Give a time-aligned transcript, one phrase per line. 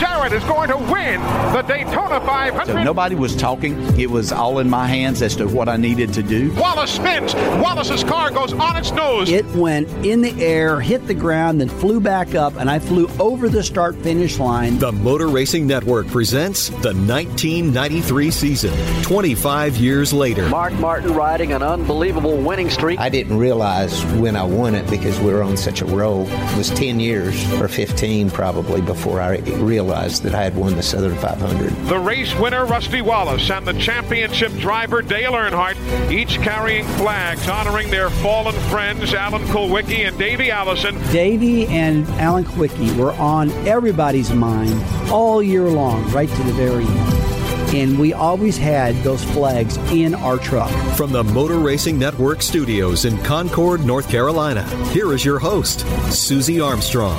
[0.00, 1.20] Dale Jarrett is going to win
[1.52, 2.66] the Daytona 500.
[2.66, 3.78] So nobody was talking.
[3.98, 6.52] It was all in my hands as to what I needed to do.
[6.54, 7.34] Wallace spins.
[7.34, 9.30] Wallace's car goes on its nose.
[9.30, 13.08] It went in the air, hit the ground, then flew back up, and I flew
[13.18, 14.78] over the start finish line.
[14.78, 20.48] The Motor Racing Network presents the 1993 season, 25 years later.
[20.48, 22.98] Mark Martin riding an unbelievable winning streak.
[22.98, 26.26] I didn't realize when I won it because we were on such a roll.
[26.28, 30.82] It was 10 years or 15 probably before I realized that I had won the
[30.82, 31.70] Southern 500.
[31.86, 35.76] The race winner, Rusty Wallace, and the championship driver, Dale Earnhardt,
[36.10, 40.94] each carrying flags honoring their fallen friends, Alan Kulwicki and Davey Allison.
[41.12, 46.84] Davey and Alan Kulwicki were on everybody's mind all year long, right to the very
[46.84, 47.39] end
[47.74, 50.70] and we always had those flags in our truck.
[50.96, 55.80] From the Motor Racing Network studios in Concord, North Carolina, here is your host,
[56.12, 57.16] Susie Armstrong.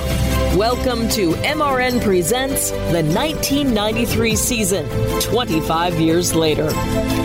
[0.56, 6.68] Welcome to MRN Presents the 1993 season, 25 years later.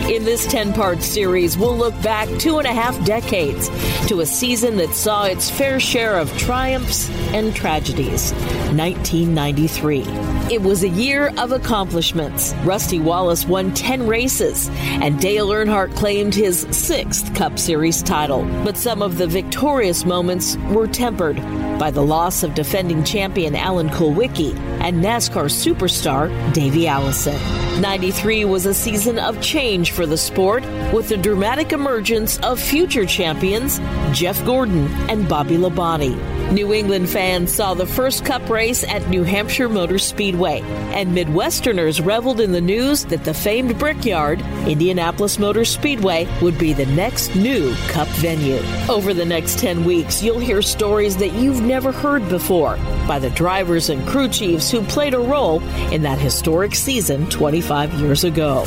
[0.08, 3.68] In this 10 part series, we'll look back two and a half decades
[4.08, 8.32] to a season that saw its fair share of triumphs and tragedies
[8.72, 10.04] 1993.
[10.50, 12.54] It was a year of accomplishments.
[12.64, 14.68] Rusty Wallace won 10 races,
[15.02, 18.44] and Dale Earnhardt claimed his sixth Cup Series title.
[18.62, 21.34] But some of the victorious moments were tempered
[21.80, 27.34] by the loss of defending champion Alan Kulwicki and NASCAR superstar Davey Allison.
[27.80, 30.62] 93 was a season of change for the sport
[30.92, 33.80] with the dramatic emergence of future champions
[34.16, 36.37] Jeff Gordon and Bobby Labonte.
[36.52, 40.62] New England fans saw the first Cup race at New Hampshire Motor Speedway,
[40.94, 46.72] and Midwesterners reveled in the news that the famed Brickyard, Indianapolis Motor Speedway, would be
[46.72, 48.62] the next new Cup venue.
[48.88, 52.76] Over the next 10 weeks, you'll hear stories that you've never heard before
[53.06, 57.92] by the drivers and crew chiefs who played a role in that historic season 25
[58.00, 58.64] years ago.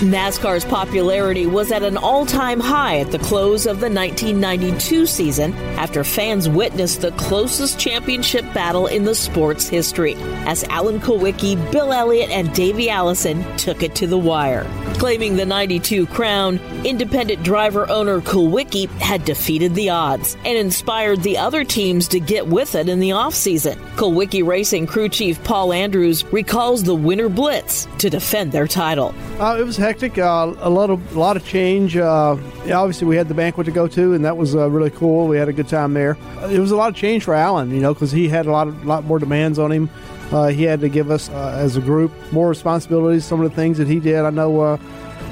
[0.00, 5.52] NASCAR's popularity was at an all time high at the close of the 1992 season
[5.78, 10.14] after fans witnessed the closest championship battle in the sport's history
[10.44, 14.66] as Alan Kulwicki, Bill Elliott, and Davey Allison took it to the wire.
[14.94, 21.38] Claiming the 92 crown, independent driver owner Kulwicki had defeated the odds and inspired the
[21.38, 23.76] other teams to get with it in the offseason.
[23.96, 29.14] Kulwicki Racing crew chief Paul Andrews recalls the Winter Blitz to defend their title.
[29.38, 31.98] Uh, it was hectic, uh, a lot of a lot of change.
[31.98, 32.36] Uh,
[32.72, 35.26] obviously, we had the banquet to go to, and that was uh, really cool.
[35.28, 36.16] We had a good time there.
[36.50, 38.68] It was a lot of change for Alan, you know, because he had a lot
[38.68, 39.90] of lot more demands on him.
[40.30, 43.26] Uh, he had to give us uh, as a group more responsibilities.
[43.26, 44.80] Some of the things that he did, I know.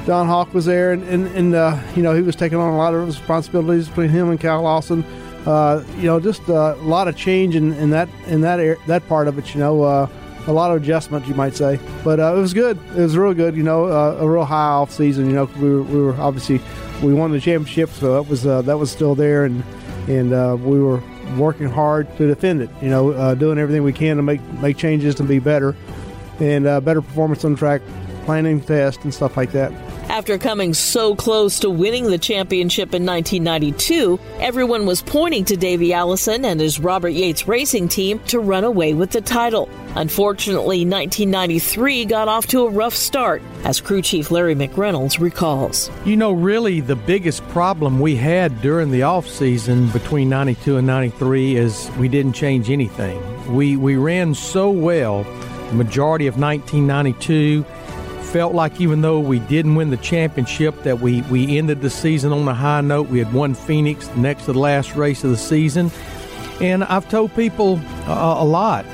[0.06, 2.94] Don Hawk was there, and, and, and you know he was taking on a lot
[2.94, 5.04] of responsibilities between him and Cal Lawson.
[5.96, 9.26] you know, just a lot of change in, in that in that air, that part
[9.26, 9.54] of it.
[9.54, 10.10] You know,
[10.46, 11.78] a lot of adjustment, you might say.
[12.02, 12.78] But uh, it was good.
[12.96, 13.56] It was real good.
[13.56, 15.26] You know, uh, a real high off season.
[15.26, 16.60] You know, we were, we were obviously
[17.02, 19.62] we won the championship, so that was uh, that was still there, and
[20.08, 21.02] and uh, we were
[21.36, 22.70] working hard to defend it.
[22.82, 25.76] You know, uh, doing everything we can to make make changes to be better,
[26.38, 27.82] and uh, better performance on track,
[28.24, 29.72] planning test, and stuff like that.
[30.10, 35.92] After coming so close to winning the championship in 1992, everyone was pointing to Davey
[35.92, 39.68] Allison and his Robert Yates racing team to run away with the title.
[39.94, 45.88] Unfortunately, 1993 got off to a rough start, as crew chief Larry McReynolds recalls.
[46.04, 50.86] You know, really, the biggest problem we had during the off season between 92 and
[50.88, 53.54] 93 is we didn't change anything.
[53.54, 55.22] We, we ran so well,
[55.68, 57.64] the majority of 1992
[58.32, 62.32] felt like even though we didn't win the championship, that we, we ended the season
[62.32, 63.08] on a high note.
[63.08, 65.90] We had won Phoenix next to the last race of the season.
[66.60, 68.86] And I've told people uh, a lot,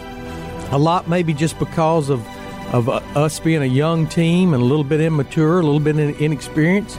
[0.71, 2.27] a lot maybe just because of,
[2.73, 5.99] of uh, us being a young team and a little bit immature, a little bit
[5.99, 6.99] inexperienced.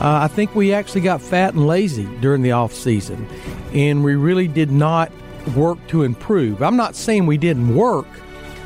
[0.00, 3.28] Uh, I think we actually got fat and lazy during the off season,
[3.72, 5.12] and we really did not
[5.54, 6.62] work to improve.
[6.62, 8.06] I'm not saying we didn't work,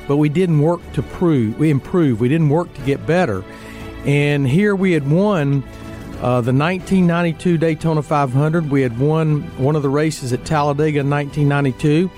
[0.09, 2.21] but we didn't work to prove we improve.
[2.21, 3.45] We didn't work to get better.
[4.05, 5.63] And here we had won
[6.17, 11.11] Uh, the 1992 Daytona 500, we had won one of the races at Talladega in
[11.11, 12.11] 1992.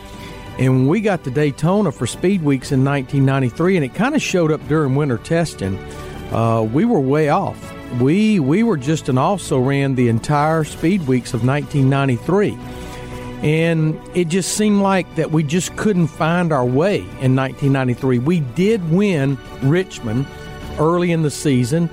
[0.60, 4.52] And we got to Daytona for Speed Weeks in 1993, and it kind of showed
[4.52, 5.76] up during winter testing.
[6.32, 7.58] Uh, we were way off.
[8.00, 12.56] We we were just and also ran the entire Speed Weeks of 1993,
[13.42, 18.18] and it just seemed like that we just couldn't find our way in 1993.
[18.18, 20.26] We did win Richmond
[20.78, 21.88] early in the season,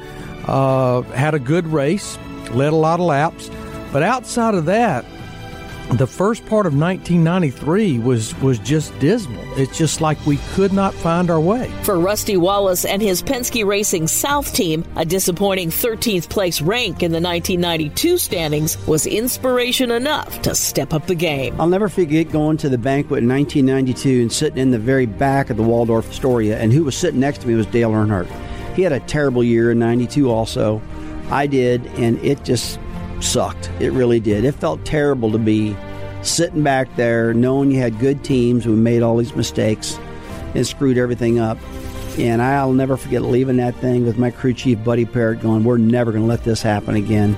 [0.48, 2.18] uh, had a good race,
[2.52, 3.50] led a lot of laps,
[3.92, 5.06] but outside of that,
[5.94, 9.44] the first part of 1993 was was just dismal.
[9.58, 11.72] It's just like we could not find our way.
[11.84, 17.12] For Rusty Wallace and his Penske Racing South team, a disappointing 13th place rank in
[17.12, 21.60] the 1992 standings was inspiration enough to step up the game.
[21.62, 25.50] I'll never forget going to the banquet in 1992 and sitting in the very back
[25.50, 28.28] of the Waldorf Astoria, and who was sitting next to me was Dale Earnhardt.
[28.76, 30.82] He had a terrible year in 92 also.
[31.30, 32.80] I did, and it just
[33.22, 33.70] sucked.
[33.80, 34.46] It really did.
[34.46, 35.76] It felt terrible to be
[36.22, 40.00] sitting back there knowing you had good teams who made all these mistakes
[40.54, 41.58] and screwed everything up.
[42.18, 45.78] And I'll never forget leaving that thing with my crew chief, Buddy Parrott, going, We're
[45.78, 47.36] never going to let this happen again.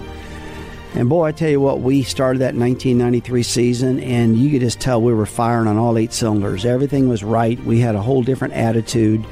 [0.93, 4.79] And boy, I tell you what, we started that 1993 season, and you could just
[4.79, 6.65] tell we were firing on all eight cylinders.
[6.65, 7.59] Everything was right.
[7.65, 9.25] We had a whole different attitude.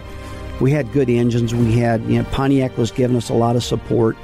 [0.60, 1.56] We had good engines.
[1.56, 4.18] We had, you know, Pontiac was giving us a lot of support.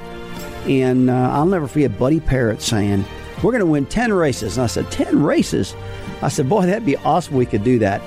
[0.62, 3.04] And uh, I'll never forget Buddy Parrott saying,
[3.42, 4.56] We're going to win 10 races.
[4.56, 5.74] And I said, 10 races?
[6.22, 7.34] I said, Boy, that'd be awesome.
[7.34, 8.00] We could do that.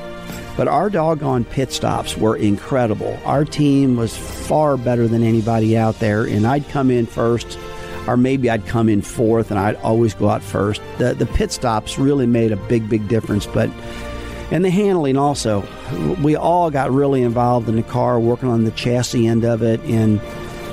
[0.58, 3.20] But our doggone pit stops were incredible.
[3.26, 6.24] Our team was far better than anybody out there.
[6.24, 7.60] And I'd come in first,
[8.08, 10.82] or maybe I'd come in fourth, and I'd always go out first.
[10.98, 13.46] The, the pit stops really made a big, big difference.
[13.46, 13.70] But
[14.52, 15.66] and the handling also.
[16.22, 19.80] We all got really involved in the car, working on the chassis end of it,
[19.82, 20.22] and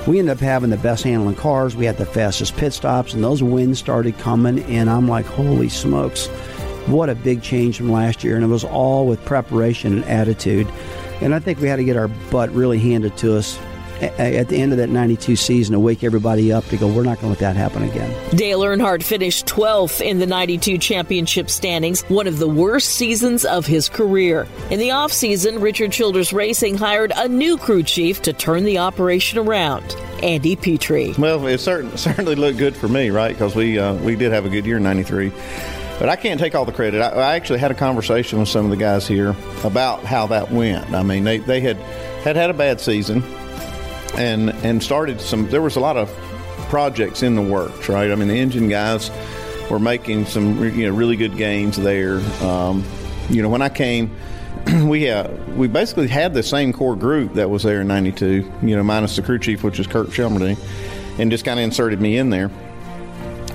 [0.07, 1.75] we ended up having the best handling cars.
[1.75, 4.59] We had the fastest pit stops, and those wins started coming.
[4.63, 6.27] And I'm like, holy smokes,
[6.87, 8.35] what a big change from last year.
[8.35, 10.67] And it was all with preparation and attitude.
[11.21, 13.57] And I think we had to get our butt really handed to us
[14.03, 17.19] at the end of that 92 season to wake everybody up to go, we're not
[17.19, 18.35] going to let that happen again.
[18.35, 23.65] Dale Earnhardt finished 12th in the 92 championship standings, one of the worst seasons of
[23.65, 24.47] his career.
[24.69, 29.39] In the offseason, Richard Childress Racing hired a new crew chief to turn the operation
[29.39, 29.95] around.
[30.21, 31.13] Andy Petree.
[31.17, 33.33] Well, it certainly, certainly looked good for me, right?
[33.33, 35.31] Because we uh, we did have a good year in '93.
[35.99, 37.01] But I can't take all the credit.
[37.01, 40.51] I, I, actually had a conversation with some of the guys here about how that
[40.51, 40.91] went.
[40.93, 41.77] I mean, they, they had
[42.23, 43.21] had had a bad season
[44.15, 45.49] and and started some.
[45.49, 46.09] There was a lot of
[46.69, 48.11] projects in the works, right?
[48.11, 49.11] I mean, the engine guys
[49.69, 52.19] were making some you know really good gains there.
[52.41, 52.83] Um,
[53.29, 54.15] you know, when I came,
[54.85, 58.51] we uh, we basically had the same core group that was there in '92.
[58.61, 60.57] You know, minus the crew chief, which is Kirk Shelmerdine,
[61.19, 62.51] and just kind of inserted me in there.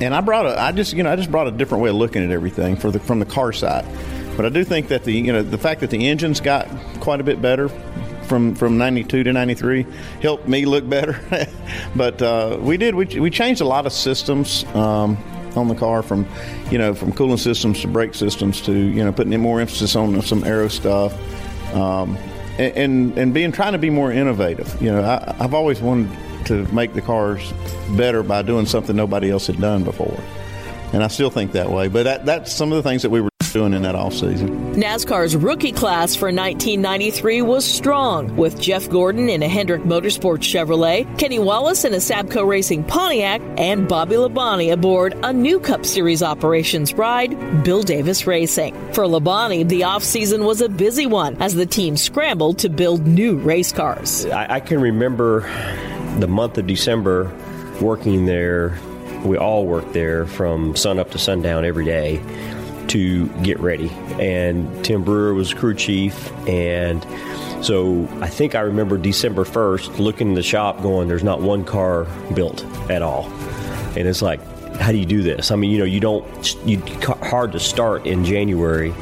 [0.00, 1.96] And I brought a, I just you know I just brought a different way of
[1.96, 3.84] looking at everything for the from the car side.
[4.36, 6.68] But I do think that the you know the fact that the engines got
[7.00, 7.68] quite a bit better
[8.28, 9.86] from from 92 to 93
[10.20, 11.20] helped me look better.
[11.96, 15.16] But uh, we did we, we changed a lot of systems um,
[15.56, 16.26] on the car from
[16.70, 19.96] you know from cooling systems to brake systems to you know putting in more emphasis
[19.96, 21.12] on some aero stuff.
[21.74, 22.16] Um,
[22.58, 24.80] and, and, and being trying to be more innovative.
[24.80, 26.10] You know I, I've always wanted
[26.46, 27.52] to make the cars
[27.96, 30.18] better by doing something nobody else had done before.
[30.92, 31.88] And I still think that way.
[31.88, 34.74] But that, that's some of the things that we were doing in that off season.
[34.74, 41.18] NASCAR's rookie class for 1993 was strong, with Jeff Gordon in a Hendrick Motorsports Chevrolet,
[41.18, 46.22] Kenny Wallace in a Sabco Racing Pontiac, and Bobby Labonte aboard a new Cup Series
[46.22, 48.74] operations ride, Bill Davis Racing.
[48.92, 53.36] For Labonte, the offseason was a busy one as the team scrambled to build new
[53.36, 54.26] race cars.
[54.26, 55.40] I, I can remember
[56.18, 57.32] the month of December
[57.80, 58.78] working there.
[59.24, 62.22] We all worked there from sun up to sundown every day
[62.88, 63.90] to get ready.
[64.18, 66.32] And Tim Brewer was crew chief.
[66.48, 67.02] And
[67.64, 71.64] so I think I remember December 1st looking in the shop going, there's not one
[71.64, 72.04] car
[72.34, 73.26] built at all.
[73.96, 74.40] And it's like,
[74.76, 75.50] how do you do this?
[75.50, 76.80] I mean, you know, you don't, you
[77.22, 78.92] hard to start in January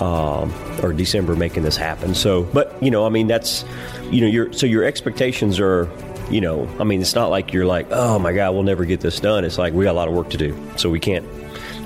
[0.00, 2.14] um, or December making this happen.
[2.14, 3.64] So, but, you know, I mean, that's,
[4.10, 5.90] you know, your, so your expectations are,
[6.30, 9.00] you know, I mean, it's not like you're like, oh my God, we'll never get
[9.00, 9.44] this done.
[9.44, 11.26] It's like we got a lot of work to do, so we can't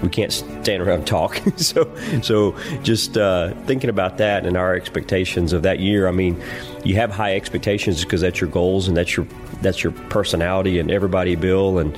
[0.04, 1.40] we can't stand around and talk.
[1.56, 1.90] so,
[2.22, 6.08] so just uh, thinking about that and our expectations of that year.
[6.08, 6.42] I mean,
[6.84, 9.26] you have high expectations because that's your goals and that's your
[9.62, 11.96] that's your personality and everybody, Bill and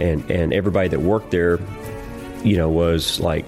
[0.00, 1.58] and and everybody that worked there
[2.44, 3.44] you know, was like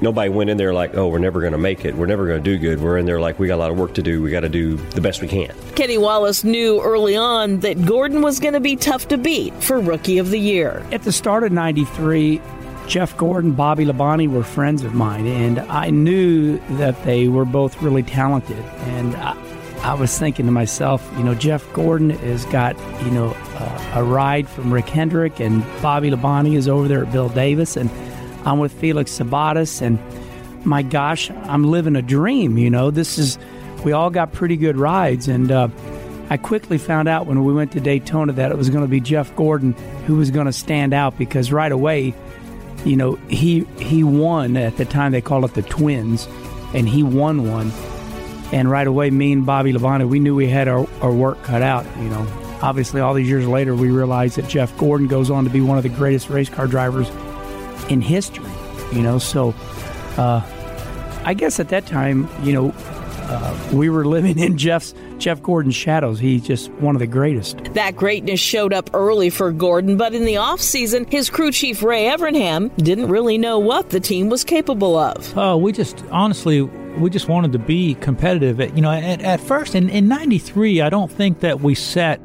[0.00, 1.94] nobody went in there like, oh, we're never going to make it.
[1.94, 2.80] We're never going to do good.
[2.80, 4.22] We're in there like, we got a lot of work to do.
[4.22, 5.54] We got to do the best we can.
[5.74, 9.80] Kenny Wallace knew early on that Gordon was going to be tough to beat for
[9.80, 10.84] Rookie of the Year.
[10.92, 12.40] At the start of 93,
[12.86, 17.80] Jeff Gordon, Bobby Labonte were friends of mine, and I knew that they were both
[17.80, 18.58] really talented.
[18.58, 19.36] And I,
[19.82, 24.04] I was thinking to myself, you know, Jeff Gordon has got, you know, uh, a
[24.04, 27.90] ride from Rick Hendrick, and Bobby Labonte is over there at Bill Davis, and
[28.44, 29.98] I'm with Felix Sabates, and
[30.66, 32.58] my gosh, I'm living a dream.
[32.58, 33.38] You know, this is
[33.84, 35.68] we all got pretty good rides, and uh,
[36.30, 39.00] I quickly found out when we went to Daytona that it was going to be
[39.00, 39.72] Jeff Gordon
[40.06, 42.14] who was going to stand out because right away,
[42.84, 46.26] you know, he he won at the time they called it the Twins,
[46.74, 47.70] and he won one,
[48.52, 51.62] and right away, me and Bobby Labonte, we knew we had our, our work cut
[51.62, 51.86] out.
[51.96, 55.50] You know, obviously, all these years later, we realized that Jeff Gordon goes on to
[55.50, 57.08] be one of the greatest race car drivers
[57.88, 58.50] in history.
[58.92, 59.54] You know, so
[60.18, 60.42] uh,
[61.24, 62.74] I guess at that time, you know,
[63.32, 66.18] uh, we were living in Jeff's Jeff Gordon's shadows.
[66.18, 67.64] He's just one of the greatest.
[67.74, 72.04] That greatness showed up early for Gordon, but in the offseason, his crew chief Ray
[72.06, 75.36] Evernham didn't really know what the team was capable of.
[75.36, 78.60] Oh, we just honestly we just wanted to be competitive.
[78.60, 82.20] At, you know, at, at first in in '93, I don't think that we set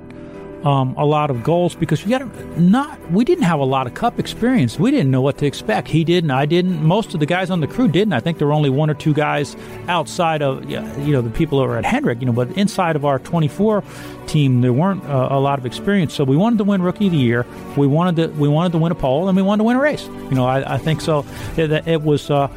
[0.67, 3.93] um, a lot of goals because we got not we didn't have a lot of
[3.93, 4.77] cup experience.
[4.77, 5.87] We didn't know what to expect.
[5.87, 6.31] He didn't.
[6.31, 6.83] I didn't.
[6.83, 8.11] Most of the guys on the crew didn't.
[8.11, 9.55] I think there were only one or two guys
[9.87, 12.19] outside of you know the people that were at Hendrick.
[12.19, 13.81] You know, but inside of our 24
[14.27, 16.13] team, there weren't uh, a lot of experience.
[16.13, 17.45] So we wanted to win Rookie of the Year.
[17.77, 19.81] We wanted to we wanted to win a pole, and we wanted to win a
[19.81, 20.05] race.
[20.05, 21.25] You know, I, I think so.
[21.55, 22.29] It, it was.
[22.29, 22.49] Uh,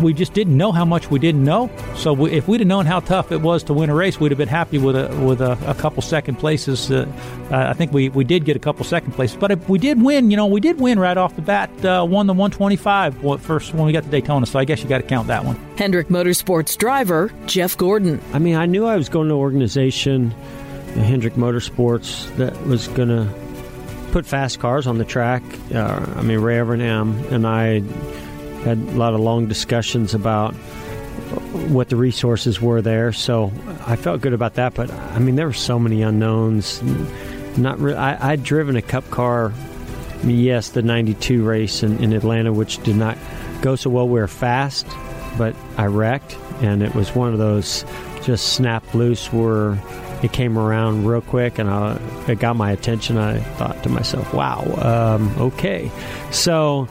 [0.00, 1.70] we just didn't know how much we didn't know.
[1.96, 4.30] So we, if we'd have known how tough it was to win a race, we'd
[4.30, 6.90] have been happy with a with a, a couple second places.
[6.90, 7.06] Uh,
[7.50, 10.30] I think we, we did get a couple second places, but if we did win,
[10.30, 11.70] you know, we did win right off the bat.
[11.84, 14.46] Uh, won the 125 first when we got to Daytona.
[14.46, 15.56] So I guess you got to count that one.
[15.76, 18.20] Hendrick Motorsports driver Jeff Gordon.
[18.32, 20.30] I mean, I knew I was going to an organization,
[20.94, 23.28] Hendrick Motorsports, that was going to
[24.12, 25.42] put fast cars on the track.
[25.72, 27.82] Uh, I mean, Ray Evernham and I
[28.64, 30.54] had a lot of long discussions about
[31.70, 33.12] what the resources were there.
[33.12, 33.52] So
[33.86, 34.74] I felt good about that.
[34.74, 36.82] But I mean, there were so many unknowns.
[37.56, 37.96] Not really.
[37.96, 39.52] I, I'd driven a Cup car.
[39.52, 43.16] I mean, yes, the '92 race in, in Atlanta, which did not
[43.62, 44.08] go so well.
[44.08, 44.86] We were fast,
[45.38, 47.84] but I wrecked, and it was one of those
[48.22, 49.78] just snap loose where
[50.22, 51.98] it came around real quick, and I,
[52.28, 53.16] it got my attention.
[53.16, 54.64] I thought to myself, "Wow,
[55.16, 55.90] um, okay."
[56.30, 56.88] So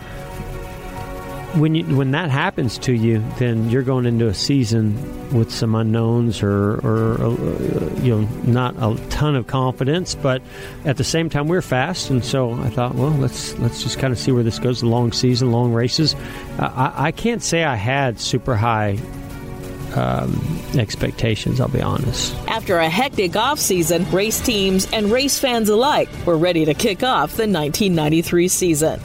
[1.55, 4.93] when you when that happens to you, then you're going into a season
[5.33, 7.29] with some unknowns or, or uh,
[8.01, 10.41] you know not a ton of confidence, but
[10.85, 14.13] at the same time we're fast, and so I thought, well, let's let's just kind
[14.13, 14.81] of see where this goes.
[14.81, 16.15] The long season, long races.
[16.59, 18.99] I, I can't say I had super high
[19.95, 22.35] um, expectations, I'll be honest.
[22.47, 27.31] After a hectic offseason, race teams and race fans alike were ready to kick off
[27.31, 28.99] the 1993 season.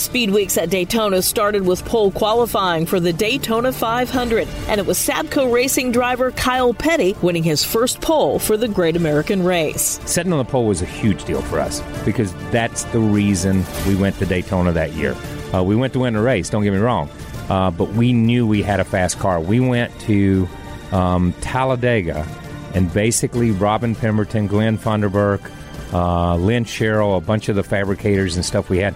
[0.00, 4.98] Speed Weeks at Daytona started with pole qualifying for the Daytona 500, and it was
[4.98, 10.00] Sabco Racing driver Kyle Petty winning his first pole for the Great American Race.
[10.06, 13.94] Setting on the pole was a huge deal for us because that's the reason we
[13.94, 15.14] went to Daytona that year.
[15.52, 17.10] Uh, we went to win the race, don't get me wrong,
[17.50, 19.38] uh, but we knew we had a fast car.
[19.38, 20.48] We went to
[20.92, 22.26] um, Talladega,
[22.74, 25.50] and basically Robin Pemberton, Glenn Funderburk,
[25.92, 28.94] uh, Lynn Sherrill, a bunch of the fabricators and stuff we had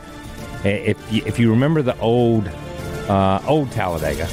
[0.64, 2.48] if you, if you remember the old
[3.08, 4.28] uh, old Talladega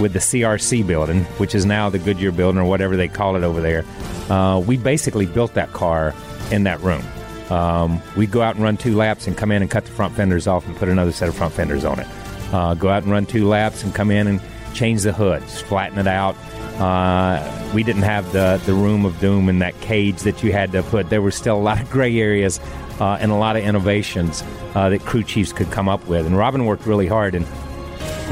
[0.00, 3.42] with the CRC building, which is now the Goodyear building or whatever they call it
[3.42, 3.84] over there,
[4.30, 6.14] uh, we basically built that car
[6.50, 7.02] in that room.
[7.50, 10.14] Um, we'd go out and run two laps and come in and cut the front
[10.14, 12.06] fenders off and put another set of front fenders on it.
[12.52, 14.40] Uh, go out and run two laps and come in and
[14.74, 16.36] change the hood, flatten it out.
[16.80, 20.72] Uh, we didn't have the, the room of doom in that cage that you had
[20.72, 21.08] to put.
[21.08, 22.60] There were still a lot of gray areas
[23.00, 24.42] uh, and a lot of innovations
[24.74, 26.26] uh, that crew chiefs could come up with.
[26.26, 27.46] And Robin worked really hard, and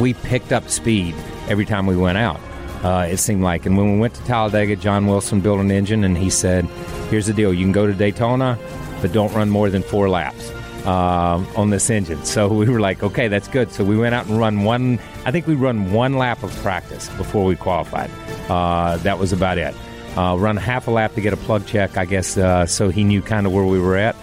[0.00, 1.14] we picked up speed
[1.48, 2.40] every time we went out.
[2.82, 3.64] Uh, it seemed like.
[3.66, 6.66] And when we went to Talladega, John Wilson built an engine, and he said,
[7.10, 8.58] "Here's the deal: you can go to Daytona,
[9.00, 10.50] but don't run more than four laps."
[10.84, 12.22] Uh, on this engine.
[12.26, 13.72] So we were like, okay, that's good.
[13.72, 17.08] So we went out and run one, I think we run one lap of practice
[17.16, 18.10] before we qualified.
[18.50, 19.74] Uh, that was about it.
[20.14, 23.02] Uh, run half a lap to get a plug check, I guess, uh, so he
[23.02, 24.14] knew kind of where we were at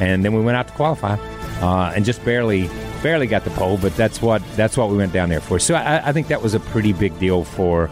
[0.00, 1.16] and then we went out to qualify,
[1.60, 2.68] uh, and just barely
[3.02, 3.78] barely got the pole.
[3.78, 5.58] But that's what that's what we went down there for.
[5.58, 7.88] So I, I think that was a pretty big deal for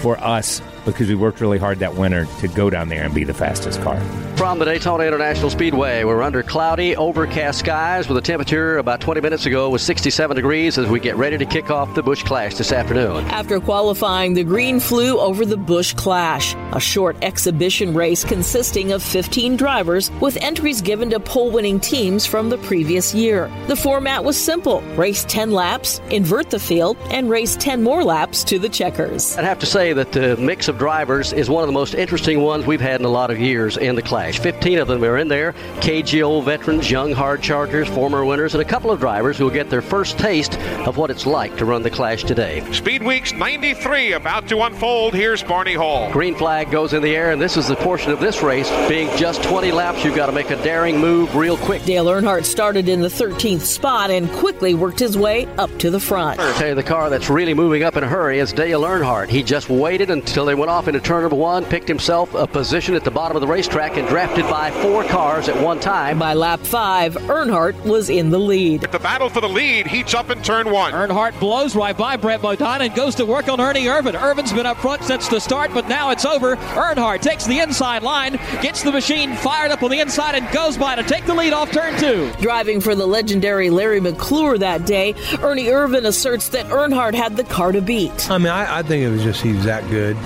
[0.00, 3.24] for us because we worked really hard that winter to go down there and be
[3.24, 4.00] the fastest car.
[4.36, 9.20] From the Daytona International Speedway, we're under cloudy, overcast skies with a temperature about 20
[9.20, 12.54] minutes ago was 67 degrees as we get ready to kick off the Busch Clash
[12.54, 13.24] this afternoon.
[13.26, 19.02] After qualifying, the green flew over the Busch Clash, a short exhibition race consisting of
[19.02, 23.50] 15 drivers with entries given to pole winning teams from the previous year.
[23.66, 28.44] The format was simple race 10 laps, invert the field, and race 10 more laps
[28.44, 29.36] to the checkers.
[29.36, 32.40] I'd have to say that the mix of drivers is one of the most interesting
[32.40, 34.38] ones we've had in a lot of years in the Clash.
[34.38, 38.64] 15 of them are in there KGO veterans, young hard chargers, former winners, and a
[38.64, 41.82] couple of drivers who will get their first taste of what it's like to run
[41.82, 42.60] the Clash today.
[42.72, 45.14] Speed Weeks 93 about to unfold.
[45.14, 46.10] Here's Barney Hall.
[46.12, 49.08] Green flag goes in the air, and this is the portion of this race being
[49.16, 50.04] just 20 laps.
[50.04, 51.84] You've got to make a daring move real quick.
[51.84, 56.00] Dale Earnhardt started in the 13th spot and quickly worked his way up to the
[56.00, 56.40] front.
[56.40, 59.28] I'll tell you the car that's really moving up in a hurry is Dale Earnhardt.
[59.28, 62.94] He just waited until they went off into turn number one, picked himself a position
[62.94, 66.18] at the bottom of the racetrack, and drafted by four cars at one time.
[66.18, 68.82] By lap five, Earnhardt was in the lead.
[68.82, 70.92] The battle for the lead heats up in turn one.
[70.92, 74.14] Earnhardt blows right by Brett Bodine and goes to work on Ernie Irvan.
[74.14, 76.56] Irvan's been up front since the start, but now it's over.
[76.56, 80.76] Earnhardt takes the inside line, gets the machine fired up on the inside, and goes
[80.76, 82.30] by to take the lead off turn two.
[82.40, 87.44] Driving for the legendary Larry McClure that day, Ernie Irvan asserts that Earnhardt had the
[87.44, 88.30] car to beat.
[88.30, 90.16] I mean, I, I think it was just he was that good.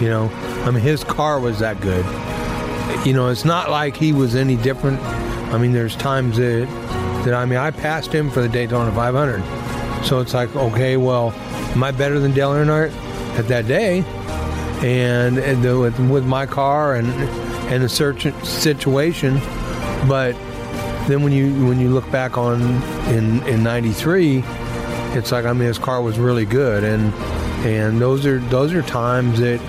[0.00, 0.28] You know,
[0.64, 2.04] I mean, his car was that good.
[3.06, 5.00] You know, it's not like he was any different.
[5.52, 6.66] I mean, there's times that
[7.24, 10.04] that I mean, I passed him for the Daytona 500.
[10.04, 12.92] So it's like, okay, well, am I better than Dale Earnhardt
[13.38, 14.00] at that day?
[14.82, 17.08] And, and the, with, with my car and
[17.70, 19.38] and the search situation,
[20.06, 20.32] but
[21.08, 22.60] then when you when you look back on
[23.08, 24.42] in in '93,
[25.16, 27.14] it's like I mean, his car was really good, and
[27.64, 29.60] and those are those are times that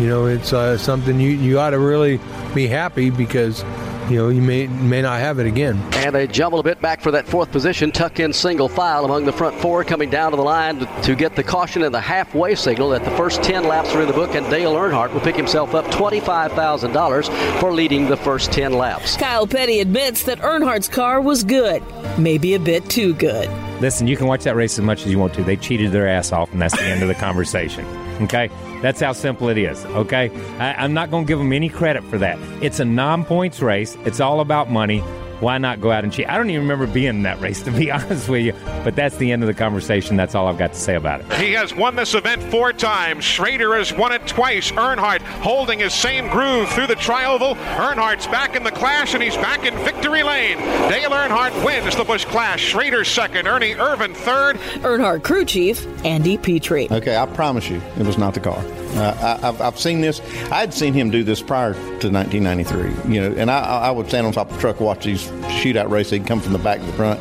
[0.00, 2.20] you know it's uh, something you you ought to really
[2.54, 3.62] be happy because
[4.10, 5.80] you know you may may not have it again.
[5.94, 9.24] And they jumble a bit back for that fourth position, tuck in single file among
[9.24, 12.00] the front four, coming down to the line to, to get the caution and the
[12.00, 15.20] halfway signal that the first 10 laps are in the book, and Dale Earnhardt will
[15.20, 19.16] pick himself up $25,000 for leading the first 10 laps.
[19.16, 21.82] Kyle Petty admits that Earnhardt's car was good,
[22.18, 23.50] maybe a bit too good.
[23.80, 25.42] Listen, you can watch that race as much as you want to.
[25.42, 27.84] They cheated their ass off, and that's the end of the conversation.
[28.22, 28.50] Okay?
[28.82, 29.84] That's how simple it is.
[29.86, 30.30] Okay?
[30.58, 32.38] I, am not going to give them any credit for that.
[32.62, 35.02] It's a non points race, it's all about money.
[35.40, 36.28] Why not go out and cheat?
[36.28, 38.52] I don't even remember being in that race, to be honest with you.
[38.84, 40.16] But that's the end of the conversation.
[40.16, 41.32] That's all I've got to say about it.
[41.34, 43.24] He has won this event four times.
[43.24, 44.70] Schrader has won it twice.
[44.72, 47.54] Earnhardt holding his same groove through the trioval.
[47.76, 50.58] Earnhardt's back in the clash, and he's back in victory lane.
[50.58, 52.62] Dale Earnhardt wins the Busch Clash.
[52.62, 53.46] Schrader second.
[53.46, 54.56] Ernie Irvan third.
[54.82, 56.88] Earnhardt crew chief Andy Petree.
[56.90, 58.62] Okay, I promise you, it was not the car.
[58.94, 60.20] Uh, I, have I've seen this.
[60.50, 63.12] I'd seen him do this prior to 1993.
[63.12, 65.26] You know, and I, I would stand on top of the truck, watch these
[65.60, 66.12] shootout races.
[66.12, 67.20] He'd come from the back to the front,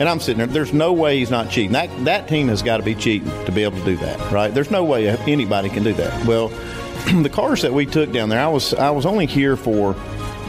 [0.00, 0.46] and I'm sitting there.
[0.46, 1.72] There's no way he's not cheating.
[1.72, 4.52] That that team has got to be cheating to be able to do that, right?
[4.52, 6.26] There's no way anybody can do that.
[6.26, 6.48] Well,
[7.22, 9.94] the cars that we took down there, I was I was only here for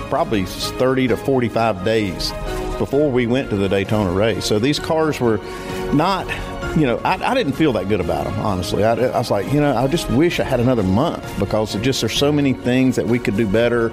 [0.09, 2.31] probably 30 to 45 days
[2.77, 4.45] before we went to the Daytona race.
[4.45, 5.37] So these cars were
[5.93, 6.27] not
[6.79, 8.83] you know, I, I, didn't feel that good about them, honestly.
[8.83, 12.01] I, I, was like, you know, I just wish I had another month because just
[12.01, 13.91] there's so many things that we could do better.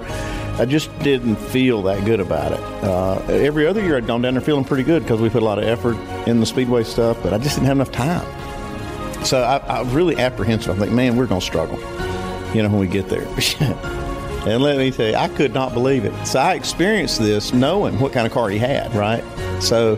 [0.59, 2.59] I just didn't feel that good about it.
[2.83, 5.45] Uh, every other year I'd gone down there feeling pretty good because we put a
[5.45, 8.25] lot of effort in the speedway stuff, but I just didn't have enough time.
[9.25, 10.69] So I, I was really apprehensive.
[10.69, 11.79] I'm like, man, we're going to struggle,
[12.53, 13.27] you know, when we get there.
[14.47, 16.27] and let me tell you, I could not believe it.
[16.27, 19.23] So I experienced this knowing what kind of car he had, right?
[19.59, 19.97] So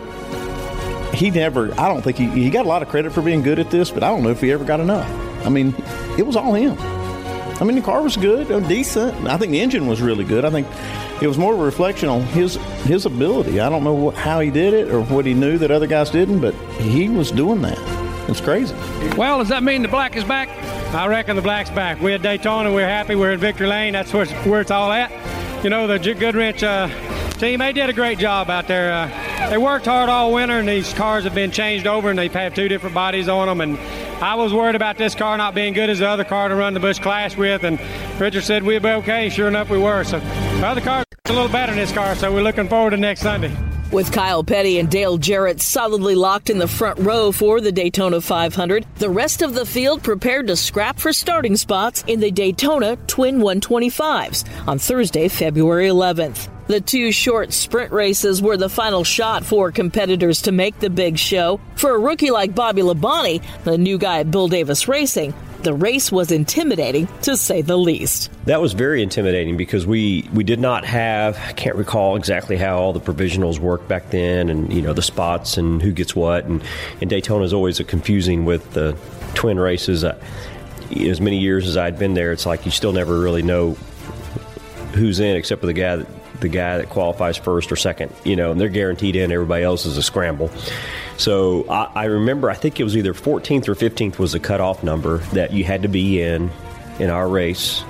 [1.14, 3.58] he never, I don't think he, he got a lot of credit for being good
[3.58, 5.08] at this, but I don't know if he ever got enough.
[5.44, 5.74] I mean,
[6.18, 6.76] it was all him.
[7.60, 9.26] I mean, the car was good, uh, decent.
[9.26, 10.44] I think the engine was really good.
[10.44, 10.68] I think
[11.20, 13.58] it was more of a reflection on his his ability.
[13.58, 16.10] I don't know what, how he did it or what he knew that other guys
[16.10, 17.78] didn't, but he was doing that.
[18.28, 18.76] It's crazy.
[19.16, 20.48] Well, does that mean the black is back?
[20.94, 22.00] I reckon the black's back.
[22.00, 22.72] We're at Daytona.
[22.72, 23.16] We're happy.
[23.16, 23.94] We're in Victory Lane.
[23.94, 25.10] That's where it's, where it's all at.
[25.64, 26.86] You know, the Goodwrench uh,
[27.38, 28.92] team, they did a great job out there.
[28.92, 32.32] Uh, they worked hard all winter, and these cars have been changed over, and they've
[32.32, 33.60] had two different bodies on them.
[33.60, 33.78] And
[34.22, 36.74] I was worried about this car not being good as the other car to run
[36.74, 37.80] the Busch Clash with, and
[38.20, 39.30] Richard said we'd be okay.
[39.30, 40.04] Sure enough, we were.
[40.04, 42.96] So the other car's a little better than this car, so we're looking forward to
[42.96, 43.67] next Sunday.
[43.90, 48.20] With Kyle Petty and Dale Jarrett solidly locked in the front row for the Daytona
[48.20, 52.96] 500, the rest of the field prepared to scrap for starting spots in the Daytona
[53.06, 56.50] Twin 125s on Thursday, February 11th.
[56.66, 61.16] The two short sprint races were the final shot for competitors to make the big
[61.16, 61.58] show.
[61.76, 66.12] For a rookie like Bobby Labonte, the new guy at Bill Davis Racing, The race
[66.12, 68.30] was intimidating, to say the least.
[68.44, 72.78] That was very intimidating because we, we did not have, I can't recall exactly how
[72.78, 76.44] all the provisionals worked back then and, you know, the spots and who gets what.
[76.44, 76.62] And,
[77.00, 78.96] and Daytona is always a confusing with the
[79.34, 80.04] twin races.
[80.04, 80.16] Uh,
[80.96, 83.76] as many years as I'd been there, it's like you still never really know
[84.94, 88.36] who's in except for the guy that the guy that qualifies first or second, you
[88.36, 89.32] know, and they're guaranteed in.
[89.32, 90.50] Everybody else is a scramble.
[91.16, 94.82] So I, I remember, I think it was either 14th or 15th was the cutoff
[94.82, 96.50] number that you had to be in
[96.98, 97.82] in our race,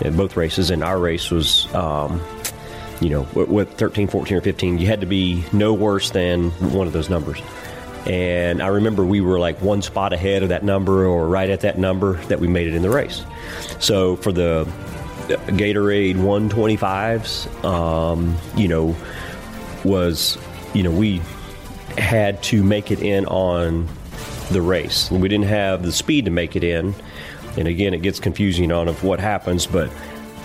[0.00, 0.70] in both races.
[0.70, 2.22] And our race was, um,
[3.00, 6.50] you know, with, with 13, 14, or 15, you had to be no worse than
[6.72, 7.40] one of those numbers.
[8.06, 11.60] And I remember we were like one spot ahead of that number or right at
[11.60, 13.24] that number that we made it in the race.
[13.78, 14.70] So for the
[15.28, 18.96] Gatorade 125s, um, you know,
[19.84, 20.38] was,
[20.74, 21.20] you know, we
[21.98, 23.88] had to make it in on
[24.50, 25.10] the race.
[25.10, 26.94] We didn't have the speed to make it in.
[27.56, 29.90] And again, it gets confusing on of what happens, but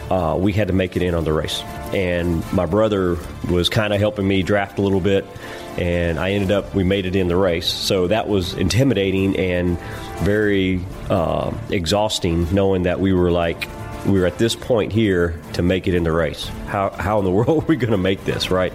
[0.09, 1.61] uh, we had to make it in on the race.
[1.93, 3.17] And my brother
[3.49, 5.25] was kind of helping me draft a little bit,
[5.77, 7.67] and I ended up, we made it in the race.
[7.67, 9.79] So that was intimidating and
[10.19, 13.67] very uh, exhausting knowing that we were like,
[14.05, 16.47] we were at this point here to make it in the race.
[16.67, 18.73] How, how in the world are we going to make this, right?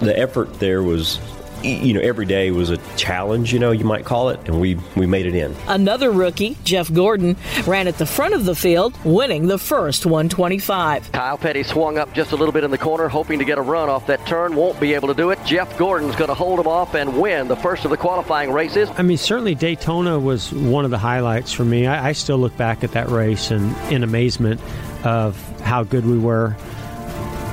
[0.00, 1.18] The effort there was
[1.62, 4.76] you know every day was a challenge you know you might call it and we
[4.96, 8.94] we made it in Another rookie, Jeff Gordon, ran at the front of the field,
[9.04, 11.12] winning the first 125.
[11.12, 13.62] Kyle Petty swung up just a little bit in the corner, hoping to get a
[13.62, 14.56] run off that turn.
[14.56, 15.38] Won't be able to do it.
[15.44, 18.88] Jeff Gordon's going to hold him off and win the first of the qualifying races.
[18.96, 21.86] I mean, certainly Daytona was one of the highlights for me.
[21.86, 24.60] I, I still look back at that race and in amazement
[25.04, 26.56] of how good we were.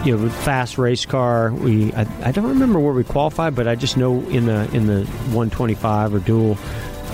[0.04, 1.52] You know, fast race car.
[1.52, 4.88] We I, I don't remember where we qualified, but I just know in the in
[4.88, 6.58] the 125 or dual,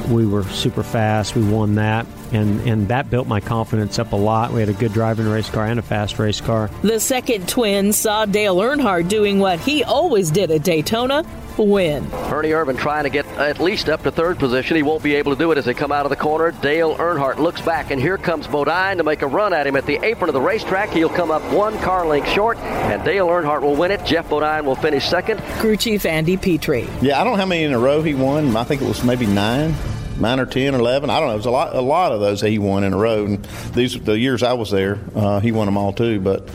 [0.09, 1.35] we were super fast.
[1.35, 4.51] We won that, and and that built my confidence up a lot.
[4.51, 6.69] We had a good driving race car and a fast race car.
[6.81, 11.23] The second twin saw Dale Earnhardt doing what he always did at Daytona
[11.57, 12.11] win.
[12.13, 14.75] Ernie Irvan trying to get at least up to third position.
[14.75, 16.51] He won't be able to do it as they come out of the corner.
[16.51, 19.85] Dale Earnhardt looks back, and here comes Bodine to make a run at him at
[19.85, 20.89] the apron of the racetrack.
[20.89, 24.03] He'll come up one car length short, and Dale Earnhardt will win it.
[24.05, 25.39] Geoff Bodine will finish second.
[25.59, 26.87] Crew chief Andy Petree.
[27.01, 28.55] Yeah, I don't know how many in a row he won.
[28.55, 29.75] I think it was maybe nine.
[30.19, 31.33] Nine or ten or eleven, I don't know.
[31.33, 33.25] It was a lot, a lot of those that he won in a row.
[33.25, 36.19] And these, the years I was there, uh, he won them all too.
[36.19, 36.49] But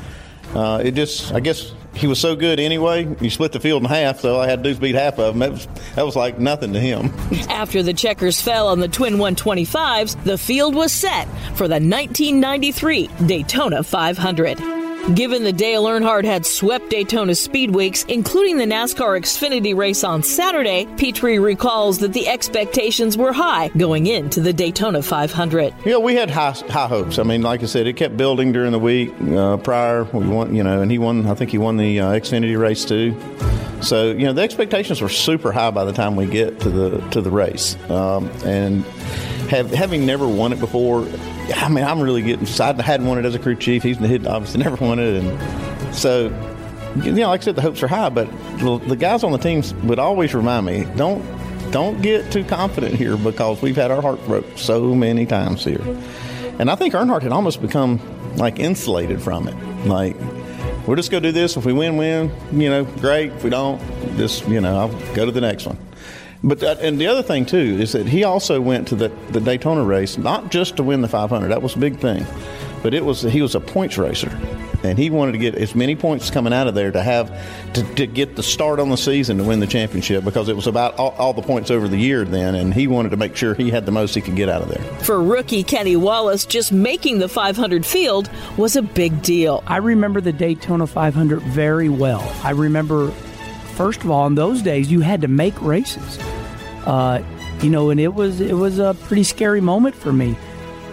[0.55, 3.09] uh, it just, I guess, he was so good anyway.
[3.21, 5.41] You split the field in half, so I had dudes beat half of them.
[5.41, 7.13] That was, that was like nothing to him.
[7.49, 13.09] After the checkers fell on the twin 125s, the field was set for the 1993
[13.27, 14.88] Daytona 500.
[15.15, 20.23] Given that Dale Earnhardt had swept Daytona Speed Weeks, including the NASCAR Xfinity race on
[20.23, 25.73] Saturday, Petree recalls that the expectations were high going into the Daytona 500.
[25.87, 27.19] Yeah, we had high high hopes.
[27.19, 30.05] I mean, like I said, it kept building during the week uh, prior.
[30.05, 31.27] We won, you know, and he won.
[31.27, 33.19] I think he won the uh, Xfinity race too.
[33.81, 37.01] So you know, the expectations were super high by the time we get to the
[37.13, 38.85] to the race, um, and
[39.49, 41.07] have, having never won it before.
[41.55, 42.47] I mean, I'm really getting.
[42.61, 43.83] I hadn't won it as a crew chief.
[43.83, 46.29] He's he'd obviously never won it, and so
[46.97, 48.09] you know, like I said, the hopes are high.
[48.09, 51.25] But the, guys on the teams would always remind me, don't
[51.71, 55.83] don't get too confident here because we've had our heart broke so many times here.
[56.59, 58.01] And I think Earnhardt had almost become
[58.37, 59.55] like insulated from it.
[59.87, 60.17] Like
[60.87, 61.57] we're just going to do this.
[61.57, 62.33] If we win, win.
[62.53, 63.33] You know, great.
[63.33, 63.81] If we don't,
[64.17, 65.79] just you know, I'll go to the next one.
[66.43, 69.41] But that, and the other thing too is that he also went to the, the
[69.41, 71.49] Daytona race not just to win the 500.
[71.49, 72.25] That was a big thing,
[72.83, 74.31] but it was he was a points racer,
[74.85, 77.29] and he wanted to get as many points coming out of there to have
[77.75, 80.69] to, to get the start on the season to win the championship because it was
[80.69, 83.55] about all, all the points over the year then, and he wanted to make sure
[83.55, 84.83] he had the most he could get out of there.
[85.03, 89.65] For rookie Kenny Wallace, just making the 500 field was a big deal.
[89.67, 92.33] I remember the Daytona 500 very well.
[92.45, 93.13] I remember,
[93.79, 96.19] first of all, in those days, you had to make races.
[96.85, 97.23] Uh,
[97.63, 100.37] you know, and it was it was a pretty scary moment for me.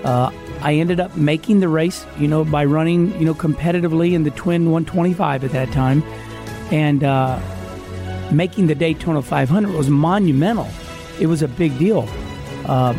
[0.03, 4.23] Uh, I ended up making the race, you know, by running, you know, competitively in
[4.23, 6.03] the twin 125 at that time,
[6.71, 7.39] and uh,
[8.31, 10.69] making the Daytona 500 was monumental.
[11.19, 12.07] It was a big deal.
[12.65, 12.93] Uh,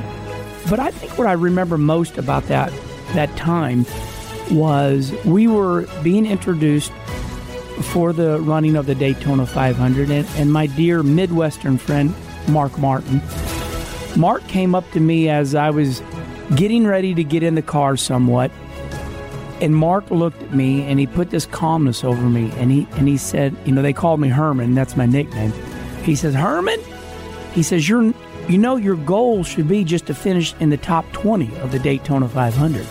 [0.69, 2.73] but I think what I remember most about that
[3.15, 3.87] that time
[4.51, 6.93] was we were being introduced
[7.83, 12.15] for the running of the Daytona 500, and, and my dear Midwestern friend
[12.49, 13.21] Mark Martin.
[14.17, 16.03] Mark came up to me as I was
[16.55, 18.51] getting ready to get in the car somewhat,
[19.61, 23.09] and Mark looked at me and he put this calmness over me, and he and
[23.09, 24.75] he said, you know, they called me Herman.
[24.75, 25.53] That's my nickname.
[26.03, 26.81] He says, Herman,
[27.53, 28.15] he says, "You're,
[28.49, 31.79] you know, your goal should be just to finish in the top 20 of the
[31.79, 32.87] Daytona 500."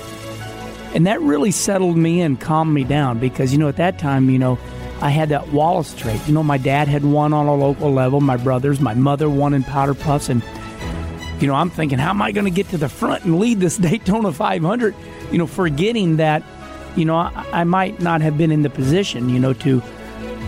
[0.96, 4.30] And that really settled me and calmed me down because you know at that time,
[4.30, 4.58] you know,
[5.02, 6.20] I had that Wallace trait.
[6.28, 9.54] You know, my dad had won on a local level, my brothers, my mother won
[9.54, 10.42] in powder puffs, and
[11.40, 13.60] you know, I'm thinking, how am I going to get to the front and lead
[13.60, 14.96] this Daytona 500?
[15.32, 16.44] You know, forgetting that,
[16.96, 19.82] you know, I, I might not have been in the position, you know, to,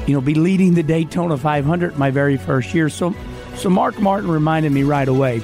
[0.06, 2.90] you know, be leading the Daytona 500 my very first year.
[2.90, 3.14] So,
[3.56, 5.42] so Mark Martin reminded me right away.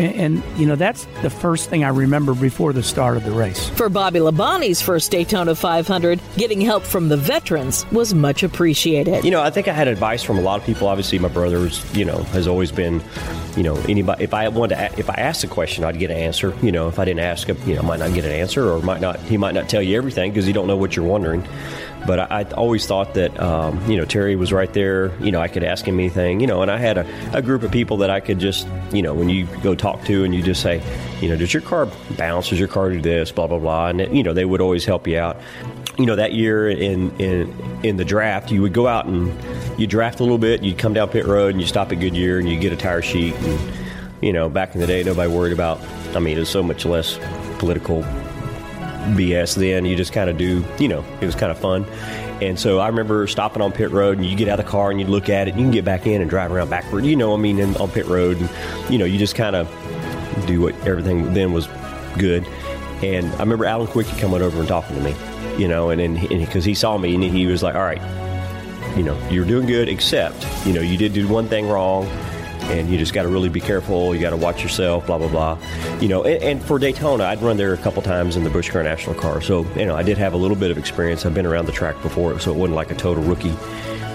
[0.00, 3.32] And, and, you know, that's the first thing I remember before the start of the
[3.32, 3.68] race.
[3.70, 9.24] For Bobby Labonte's first Daytona 500, getting help from the veterans was much appreciated.
[9.24, 10.88] You know, I think I had advice from a lot of people.
[10.88, 13.02] Obviously, my brother's, you know, has always been,
[13.58, 14.24] you know, anybody.
[14.24, 16.54] If I wanted to, if I asked a question, I'd get an answer.
[16.62, 18.72] You know, if I didn't ask, him, you know, I might not get an answer,
[18.72, 19.20] or might not.
[19.20, 21.46] He might not tell you everything because he don't know what you're wondering.
[22.06, 25.12] But I, I always thought that, um, you know, Terry was right there.
[25.20, 26.40] You know, I could ask him anything.
[26.40, 29.02] You know, and I had a, a group of people that I could just, you
[29.02, 30.82] know, when you go talk to and you just say,
[31.20, 31.86] you know, does your car
[32.16, 32.48] bounce?
[32.48, 33.30] Does your car do this?
[33.32, 33.88] Blah blah blah.
[33.88, 35.36] And you know, they would always help you out.
[35.98, 39.32] You know, that year in in in the draft, you would go out and
[39.78, 40.62] you draft a little bit.
[40.62, 43.02] You'd come down pit road and you stop at Goodyear and you get a tire
[43.02, 43.34] sheet.
[43.34, 43.72] And
[44.22, 45.80] you know, back in the day, nobody worried about.
[46.14, 47.18] I mean, it was so much less
[47.58, 48.02] political
[49.16, 49.84] BS then.
[49.84, 51.84] You just kind of do, you know, it was kind of fun.
[52.40, 54.90] And so I remember stopping on pit road, and you get out of the car
[54.90, 57.04] and you look at it, and you can get back in and drive around backward.
[57.04, 58.48] You know, I mean, on pit road, and
[58.90, 59.68] you know, you just kind of
[60.46, 61.68] do what everything then was
[62.18, 62.46] good.
[63.02, 65.14] And I remember Alan Kulwicki coming over and talking to me,
[65.58, 68.00] you know, and then because he saw me and he was like, "All right,
[68.96, 72.06] you know, you're doing good, except you know, you did do one thing wrong."
[72.70, 74.14] And you just got to really be careful.
[74.14, 75.58] You got to watch yourself, blah blah blah.
[76.00, 78.70] You know, and, and, for Daytona, I'd run there a couple times in the Busch
[78.70, 81.26] Grand National car, so you know I did have a little bit of experience.
[81.26, 83.54] I've been around the track before, so it wasn't like a total rookie.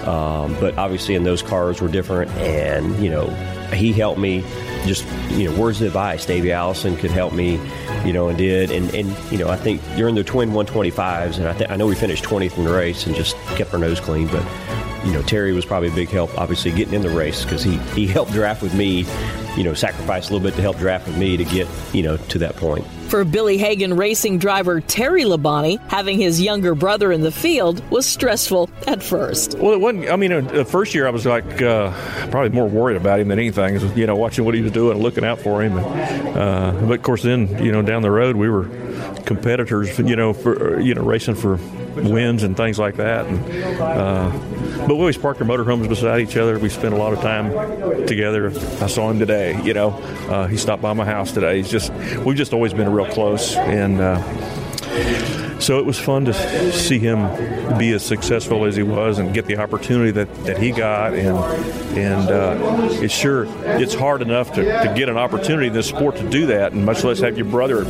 [0.06, 3.26] Um, but obviously, in those cars were different, and you know,
[3.74, 4.44] he helped me.
[4.84, 6.24] Just you know, words of advice.
[6.24, 7.58] Davey Allison could help me,
[8.04, 8.70] you know, and did.
[8.70, 11.88] And and you know, I think during the twin 125s, and I think I know
[11.88, 14.44] we finished 20th in the race and just kept our nose clean, but
[15.06, 17.76] you know, Terry was probably a big help, obviously, getting in the race because he,
[17.94, 19.06] he helped draft with me,
[19.56, 22.16] you know, sacrificed a little bit to help draft with me to get, you know,
[22.16, 22.84] to that point.
[23.08, 28.04] For Billy Hagan racing driver Terry Labonte, having his younger brother in the field was
[28.04, 29.56] stressful at first.
[29.58, 30.10] Well, it wasn't.
[30.10, 31.92] I mean, uh, the first year I was like uh,
[32.32, 33.78] probably more worried about him than anything.
[33.96, 35.78] You know, watching what he was doing and looking out for him.
[35.78, 38.64] And, uh, but of course, then you know, down the road we were
[39.24, 39.96] competitors.
[40.00, 41.60] You know, for you know, racing for
[41.94, 43.26] wins and things like that.
[43.26, 44.30] And, uh,
[44.86, 46.58] but we always parked our motorhomes beside each other.
[46.58, 47.50] We spent a lot of time
[48.06, 48.48] together.
[48.80, 49.60] I saw him today.
[49.62, 49.90] You know,
[50.28, 51.56] uh, he stopped by my house today.
[51.56, 51.92] He's just
[52.24, 54.22] we've just always been real close, and uh,
[55.58, 57.18] so it was fun to see him
[57.78, 61.14] be as successful as he was and get the opportunity that, that he got.
[61.14, 61.36] And
[61.96, 63.46] and uh, it's sure
[63.80, 66.84] it's hard enough to, to get an opportunity in this sport to do that, and
[66.84, 67.84] much less have your brother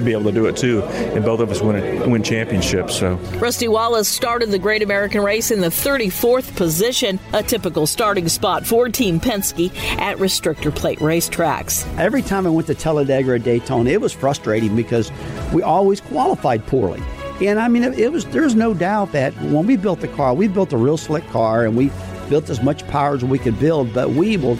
[0.00, 0.82] be able to do it too.
[0.82, 2.96] And both of us win win championships.
[2.96, 8.28] So Rusty Wallace started the Great American Race in the 34th position, a typical starting
[8.28, 11.86] spot for Team Penske at restrictor plate racetracks.
[11.98, 15.10] Every time I went to Talladega or Daytona, it was frustrating because
[15.52, 17.02] we always qualified poorly.
[17.40, 20.34] And I mean, it, it was there's no doubt that when we built the car,
[20.34, 21.90] we built a real slick car, and we
[22.28, 23.94] built as much power as we could build.
[23.94, 24.56] But we will,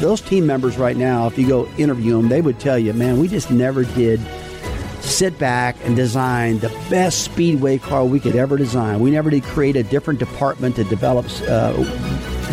[0.00, 3.18] those team members right now, if you go interview them, they would tell you, man,
[3.18, 4.20] we just never did
[5.00, 9.00] sit back and design the best speedway car we could ever design.
[9.00, 11.74] We never did create a different department to develop uh,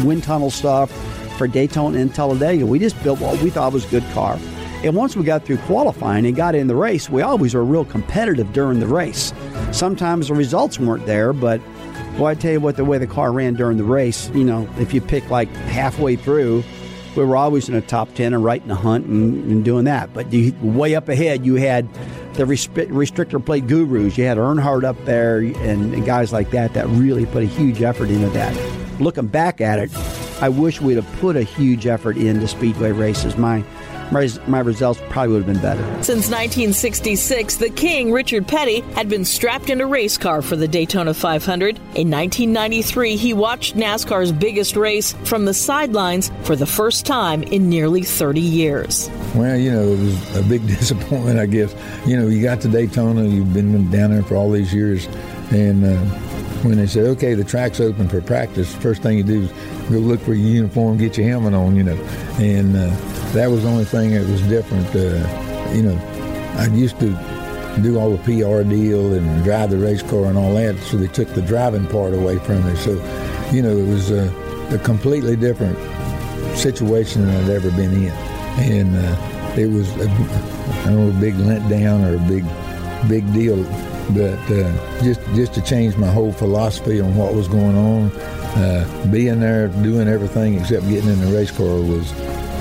[0.03, 0.91] wind tunnel stuff
[1.37, 2.65] for Daytona and Talladega.
[2.65, 4.37] We just built what we thought was a good car.
[4.83, 7.85] And once we got through qualifying and got in the race, we always were real
[7.85, 9.31] competitive during the race.
[9.71, 11.61] Sometimes the results weren't there, but
[12.13, 14.67] well, I tell you what, the way the car ran during the race, you know,
[14.79, 16.63] if you pick like halfway through,
[17.15, 19.85] we were always in the top 10 and right in the hunt and, and doing
[19.85, 20.13] that.
[20.13, 21.91] But you, way up ahead, you had
[22.33, 24.17] the restrictor plate gurus.
[24.17, 27.81] You had Earnhardt up there and, and guys like that that really put a huge
[27.81, 28.99] effort into that.
[28.99, 29.95] Looking back at it,
[30.41, 33.37] I wish we'd have put a huge effort into speedway races.
[33.37, 33.63] My
[34.11, 35.81] my, my results probably would have been better.
[36.03, 40.67] Since 1966, the King, Richard Petty, had been strapped in a race car for the
[40.67, 41.77] Daytona 500.
[41.77, 47.69] In 1993, he watched NASCAR's biggest race from the sidelines for the first time in
[47.69, 49.09] nearly 30 years.
[49.35, 51.73] Well, you know, it was a big disappointment, I guess.
[52.05, 55.07] You know, you got to Daytona, you've been down there for all these years,
[55.51, 56.30] and uh,
[56.63, 59.51] when they said, okay, the track's open for practice, first thing you do is
[59.89, 61.95] go look for your uniform, get your helmet on, you know.
[62.39, 62.89] And uh,
[63.33, 64.87] that was the only thing that was different.
[64.95, 65.97] Uh, you know,
[66.57, 67.09] I used to
[67.81, 71.07] do all the PR deal and drive the race car and all that, so they
[71.07, 72.75] took the driving part away from me.
[72.75, 72.91] So,
[73.51, 74.27] you know, it was a,
[74.73, 75.77] a completely different
[76.57, 78.11] situation than I'd ever been in,
[78.59, 80.09] and uh, it was a,
[80.83, 82.45] I don't know a big letdown or a big
[83.07, 83.63] big deal,
[84.09, 89.07] but uh, just just to change my whole philosophy on what was going on, uh,
[89.11, 92.11] being there, doing everything except getting in the race car was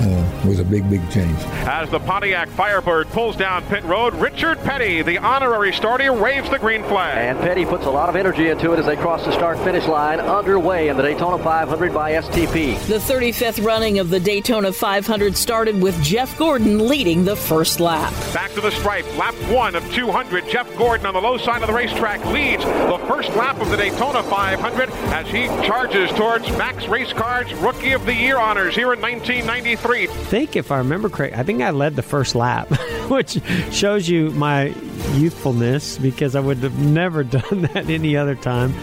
[0.01, 1.37] uh, was a big, big change.
[1.67, 6.59] As the Pontiac Firebird pulls down pit road, Richard Petty, the honorary starter, waves the
[6.59, 7.17] green flag.
[7.17, 9.87] And Petty puts a lot of energy into it as they cross the start finish
[9.87, 12.79] line underway in the Daytona 500 by STP.
[12.87, 18.11] The 35th running of the Daytona 500 started with Jeff Gordon leading the first lap.
[18.33, 20.47] Back to the stripe, lap one of 200.
[20.47, 23.77] Jeff Gordon on the low side of the racetrack leads the first lap of the
[23.77, 28.93] Daytona 500 as he charges towards Maxx Race Cards Rookie of the Year honors here
[28.93, 29.90] in 1993.
[29.91, 32.69] I think, if I remember correct, I think I led the first lap,
[33.09, 33.39] which
[33.71, 34.73] shows you my
[35.15, 38.73] youthfulness because I would have never done that any other time.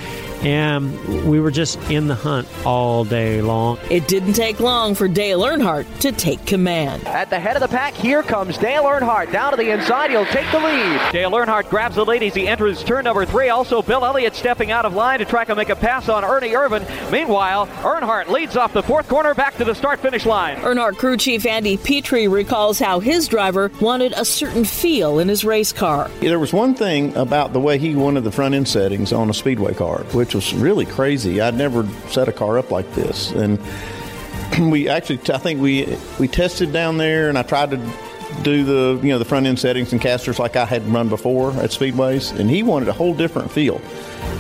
[0.43, 3.79] And we were just in the hunt all day long.
[3.91, 7.07] It didn't take long for Dale Earnhardt to take command.
[7.07, 9.33] At the head of the pack, here comes Dale Earnhardt.
[9.33, 11.01] Down to the inside, he'll take the lead.
[11.13, 13.49] Dale Earnhardt grabs the lead as he enters turn number three.
[13.49, 16.51] Also, Bill Elliott stepping out of line to try to make a pass on Ernie
[16.51, 16.87] Irvan.
[17.11, 20.57] Meanwhile, Earnhardt leads off the fourth corner back to the start finish line.
[20.59, 25.45] Earnhardt crew chief Andy Petree recalls how his driver wanted a certain feel in his
[25.45, 26.09] race car.
[26.21, 29.35] There was one thing about the way he wanted the front end settings on a
[29.35, 31.41] speedway car, which was really crazy.
[31.41, 33.59] I'd never set a car up like this, and
[34.71, 37.77] we actually, I think we we tested down there, and I tried to
[38.43, 41.53] do the you know the front end settings and casters like I had run before
[41.53, 43.79] at speedways, and he wanted a whole different feel.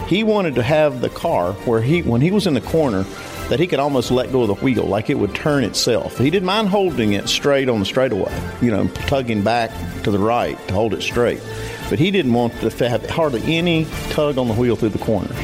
[0.07, 3.05] He wanted to have the car where he when he was in the corner
[3.49, 6.19] that he could almost let go of the wheel, like it would turn itself.
[6.19, 9.71] He didn't mind holding it straight on the straightaway, you know, tugging back
[10.03, 11.41] to the right to hold it straight.
[11.89, 15.37] But he didn't want to have hardly any tug on the wheel through the corners.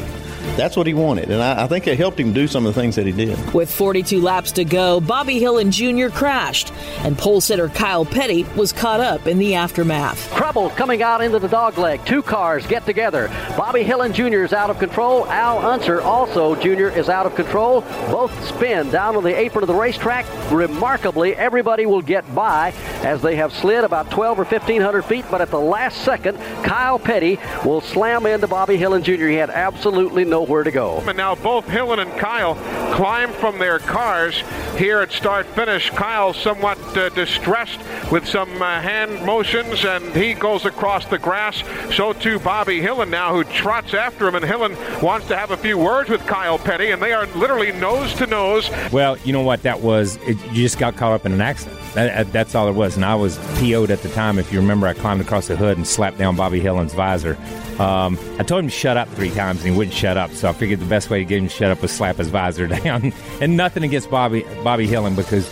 [0.55, 2.79] That's what he wanted, and I, I think it helped him do some of the
[2.79, 3.53] things that he did.
[3.53, 6.07] With 42 laps to go, Bobby Hillin Jr.
[6.15, 10.33] crashed, and pole sitter Kyle Petty was caught up in the aftermath.
[10.33, 12.05] Trouble coming out into the dogleg.
[12.05, 13.27] Two cars get together.
[13.57, 14.45] Bobby Hillin Jr.
[14.45, 15.27] is out of control.
[15.27, 16.87] Al Unser also Jr.
[16.97, 17.81] is out of control.
[18.09, 20.25] Both spin down on the apron of the racetrack.
[20.51, 22.71] Remarkably, everybody will get by
[23.03, 26.97] as they have slid about 12 or 1500 feet, but at the last second, Kyle
[26.97, 29.27] Petty will slam into Bobby Hillin Jr.
[29.27, 30.99] He had absolutely no nowhere to go.
[31.07, 32.55] And now both Hillin and Kyle
[32.95, 34.41] climb from their cars
[34.77, 35.89] here at start finish.
[35.89, 37.79] Kyle somewhat uh, distressed
[38.11, 41.63] with some uh, hand motions, and he goes across the grass.
[41.95, 45.57] So too Bobby Hillin now, who trots after him, and Hillin wants to have a
[45.57, 48.69] few words with Kyle Petty, and they are literally nose to nose.
[48.91, 50.17] Well, you know what that was?
[50.27, 51.79] It, you just got caught up in an accident.
[51.95, 52.95] That, that's all it was.
[52.97, 54.37] And I was PO'd at the time.
[54.37, 57.37] If you remember, I climbed across the hood and slapped down Bobby Hillin's visor.
[57.79, 60.31] Um, I told him to shut up three times, and he wouldn't shut up.
[60.31, 62.27] So I figured the best way to get him to shut up was slap his
[62.27, 63.13] visor down.
[63.41, 65.49] and nothing against Bobby Bobby Hillin because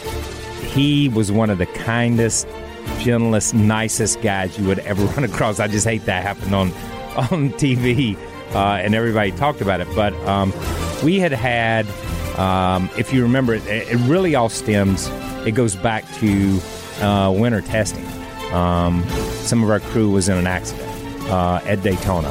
[0.73, 2.47] he was one of the kindest,
[2.99, 5.59] gentlest, nicest guys you would ever run across.
[5.59, 6.71] I just hate that happened on
[7.31, 8.17] on TV,
[8.53, 9.87] uh, and everybody talked about it.
[9.95, 10.51] But um,
[11.03, 11.87] we had had,
[12.37, 15.09] um, if you remember, it, it really all stems.
[15.45, 16.59] It goes back to
[17.01, 18.05] uh, winter testing.
[18.53, 19.03] Um,
[19.43, 20.89] some of our crew was in an accident
[21.29, 22.29] uh, at Daytona,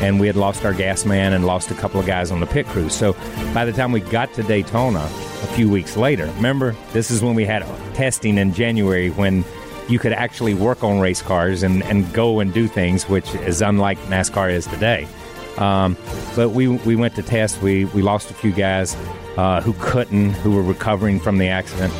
[0.00, 2.46] and we had lost our gas man and lost a couple of guys on the
[2.46, 2.88] pit crew.
[2.88, 3.14] So
[3.52, 7.34] by the time we got to Daytona a few weeks later, remember, this is when
[7.34, 7.62] we had
[7.94, 9.44] testing in January when
[9.88, 13.60] you could actually work on race cars and, and go and do things, which is
[13.60, 15.06] unlike NASCAR is today.
[15.58, 15.96] Um,
[16.34, 17.60] but we, we went to test.
[17.60, 18.96] We, we lost a few guys
[19.36, 21.92] uh, who couldn't, who were recovering from the accident.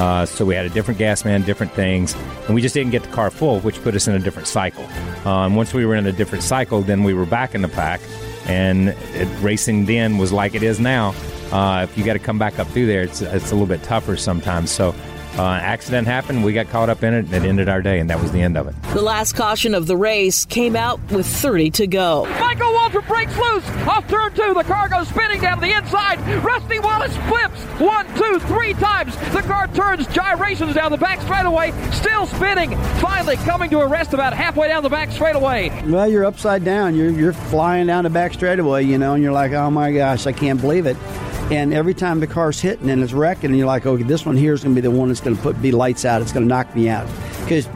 [0.00, 2.14] Uh, so we had a different gas man, different things,
[2.46, 4.86] and we just didn't get the car full, which put us in a different cycle.
[5.28, 8.00] Um, once we were in a different cycle, then we were back in the pack,
[8.46, 11.14] and it, racing then was like it is now.
[11.52, 13.82] Uh, if you got to come back up through there, it's, it's a little bit
[13.82, 14.70] tougher sometimes.
[14.70, 14.94] So
[15.36, 16.44] uh, accident happened.
[16.44, 18.40] We got caught up in it, and it ended our day, and that was the
[18.40, 18.74] end of it.
[18.94, 22.24] The last caution of the race came out with 30 to go.
[22.40, 24.54] Michael Waltrip breaks loose off turn two.
[24.54, 26.18] The car goes spinning down the inside.
[26.42, 27.49] Rusty Wallace flips
[27.80, 29.16] one, two, three times.
[29.32, 32.76] The car turns gyrations down the back straightaway, still spinning.
[33.00, 35.70] Finally coming to a rest about halfway down the back straightaway.
[35.86, 36.94] Well, you're upside down.
[36.94, 40.26] You're you're flying down the back straightaway, you know, and you're like, oh my gosh,
[40.26, 40.96] I can't believe it.
[41.50, 44.36] And every time the car's hitting and it's wrecking, and you're like, okay, this one
[44.36, 46.22] here is going to be the one that's going to put be lights out.
[46.22, 47.08] It's going to knock me out.
[47.40, 47.66] Because,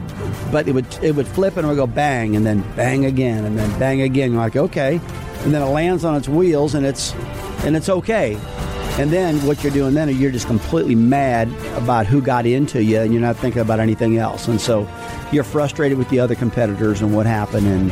[0.51, 3.43] but it would it would flip and it would go bang and then bang again
[3.43, 4.31] and then bang again.
[4.31, 5.01] You're like, okay,
[5.43, 7.13] and then it lands on its wheels and it's
[7.65, 8.37] and it's okay.
[8.97, 12.99] And then what you're doing then, you're just completely mad about who got into you,
[12.99, 14.47] and you're not thinking about anything else.
[14.47, 14.87] And so
[15.33, 17.91] you're frustrated with the other competitors and what happened, and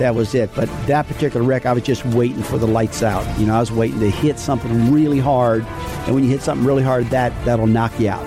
[0.00, 0.50] that was it.
[0.54, 3.38] But that particular wreck, I was just waiting for the lights out.
[3.38, 5.66] You know, I was waiting to hit something really hard,
[6.06, 8.24] and when you hit something really hard, that that'll knock you out.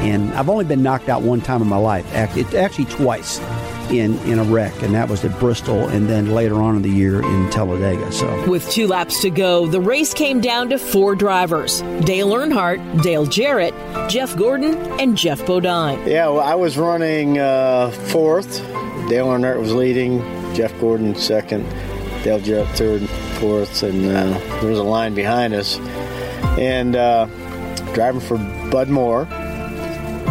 [0.00, 2.04] And I've only been knocked out one time in my life.
[2.14, 3.38] Actually, actually twice
[3.90, 6.90] in in a wreck, and that was at Bristol, and then later on in the
[6.90, 8.10] year in Talladega.
[8.12, 13.02] So With two laps to go, the race came down to four drivers Dale Earnhardt,
[13.02, 13.74] Dale Jarrett,
[14.08, 16.06] Jeff Gordon, and Geoff Bodine.
[16.06, 18.60] Yeah, well, I was running uh, fourth.
[19.08, 20.20] Dale Earnhardt was leading.
[20.54, 21.62] Jeff Gordon second.
[22.22, 23.02] Dale Jarrett third,
[23.38, 25.78] fourth, and uh, there was a line behind us.
[26.58, 27.26] And uh,
[27.94, 28.36] driving for
[28.70, 29.22] Bud Moore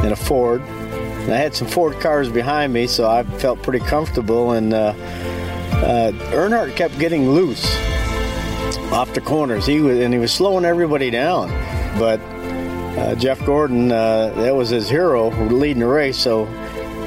[0.04, 0.62] in a Ford.
[1.32, 4.54] I had some Ford cars behind me, so I felt pretty comfortable.
[4.54, 7.66] And uh, uh, Earnhardt kept getting loose
[8.92, 9.66] off the corners.
[9.66, 11.50] He was, and he was slowing everybody down.
[12.00, 12.20] But
[13.00, 16.46] uh, Jeff Gordon, uh, that was his hero leading the race, so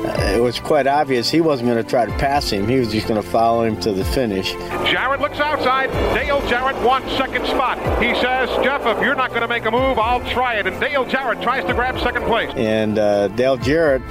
[0.04, 2.68] it was quite obvious he wasn't going to try to pass him.
[2.68, 4.52] He was just going to follow him to the finish.
[4.90, 5.90] Jarrett looks outside.
[6.14, 7.78] Dale Jarrett wants second spot.
[8.02, 10.66] He says, Jeff, if you're not going to make a move, I'll try it.
[10.66, 12.50] And Dale Jarrett tries to grab second place.
[12.56, 14.02] And uh, Dale Jarrett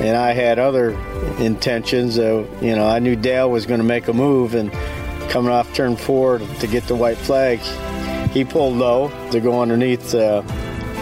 [0.00, 0.90] and I had other
[1.38, 2.18] intentions.
[2.18, 4.72] Uh, you know, I knew Dale was going to make a move, and
[5.30, 7.58] coming off turn four to get the white flag,
[8.30, 10.42] he pulled low to go underneath uh,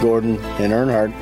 [0.01, 1.13] Gordon and Earnhardt,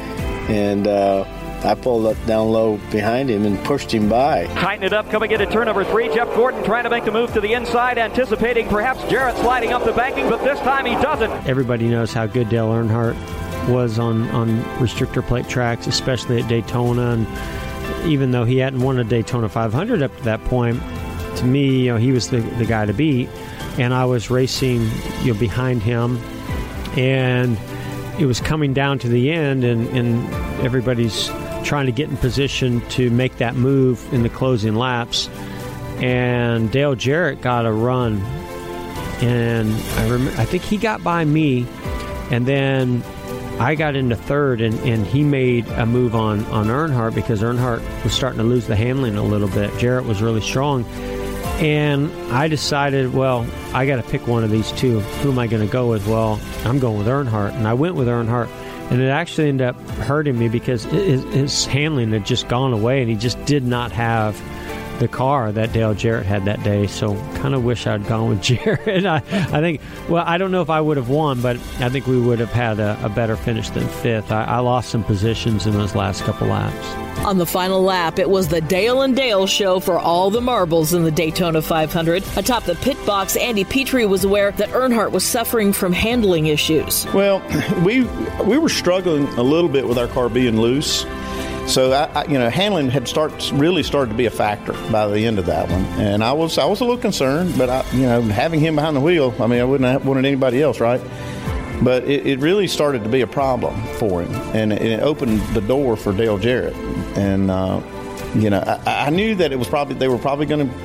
[0.50, 1.26] and uh,
[1.66, 4.46] I pulled up down low behind him and pushed him by.
[4.54, 6.14] Tighten it up coming into turn number three.
[6.14, 9.84] Jeff Gordon trying to make the move to the inside, anticipating perhaps Jarrett sliding up
[9.84, 11.32] the banking, but this time he doesn't.
[11.48, 13.16] Everybody knows how good Dale Earnhardt
[13.68, 17.14] was on, on restrictor plate tracks, especially at Daytona.
[17.14, 20.80] And even though he hadn't won a Daytona 500 up to that point,
[21.38, 23.28] to me, you know, he was the, the guy to beat.
[23.80, 24.88] And I was racing,
[25.24, 26.18] you know, behind him,
[26.96, 27.58] and
[28.20, 31.30] it was coming down to the end, and, and everybody's
[31.66, 35.28] trying to get in position to make that move in the closing laps.
[35.98, 38.22] And Dale Jarrett got a run,
[39.22, 41.66] and I rem- I think he got by me,
[42.32, 43.04] and then
[43.60, 47.82] I got into third, and, and he made a move on on Earnhardt because Earnhardt
[48.04, 49.76] was starting to lose the handling a little bit.
[49.78, 50.84] Jarrett was really strong,
[51.62, 55.00] and I decided, well, I got to pick one of these two.
[55.00, 56.06] Who am I going to go with?
[56.08, 58.50] Well, I'm going with Earnhardt, and I went with Earnhardt.
[58.90, 59.76] And it actually ended up
[60.06, 63.92] hurting me because his, his handling had just gone away, and he just did not
[63.92, 64.40] have
[65.00, 66.88] the car that Dale Jarrett had that day.
[66.88, 69.06] So kind of wish I'd gone with Jarrett.
[69.06, 69.22] I, I
[69.62, 72.40] think, well, I don't know if I would have won, but I think we would
[72.40, 74.32] have had a, a better finish than fifth.
[74.32, 76.88] I, I lost some positions in those last couple laps.
[77.26, 80.94] On the final lap, it was the Dale and Dale show for all the marbles
[80.94, 82.24] in the Daytona 500.
[82.36, 87.06] Atop the pit box, Andy Petree was aware that Earnhardt was suffering from handling issues.
[87.14, 87.42] Well,
[87.86, 88.04] we
[88.44, 91.06] we were struggling a little bit with our car being loose.
[91.68, 95.08] So I, I, you know, handling had start really started to be a factor by
[95.08, 97.84] the end of that one, and I was I was a little concerned, but I,
[97.92, 100.80] you know, having him behind the wheel, I mean, I wouldn't have wanted anybody else,
[100.80, 101.02] right?
[101.82, 105.42] But it, it really started to be a problem for him, and it, it opened
[105.54, 106.76] the door for Dale Jarrett,
[107.18, 107.82] and uh,
[108.36, 110.76] you know, I, I knew that it was probably they were probably going to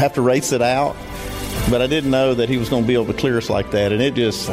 [0.00, 0.96] have to race it out,
[1.70, 3.70] but I didn't know that he was going to be able to clear us like
[3.72, 4.48] that, and it just,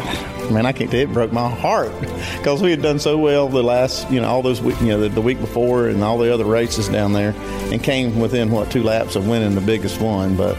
[0.51, 1.91] man, I can't it broke my heart
[2.37, 5.01] because we had done so well the last, you know, all those, week, you know,
[5.01, 7.33] the, the week before and all the other races down there,
[7.71, 10.57] and came within what two laps of winning the biggest one, but.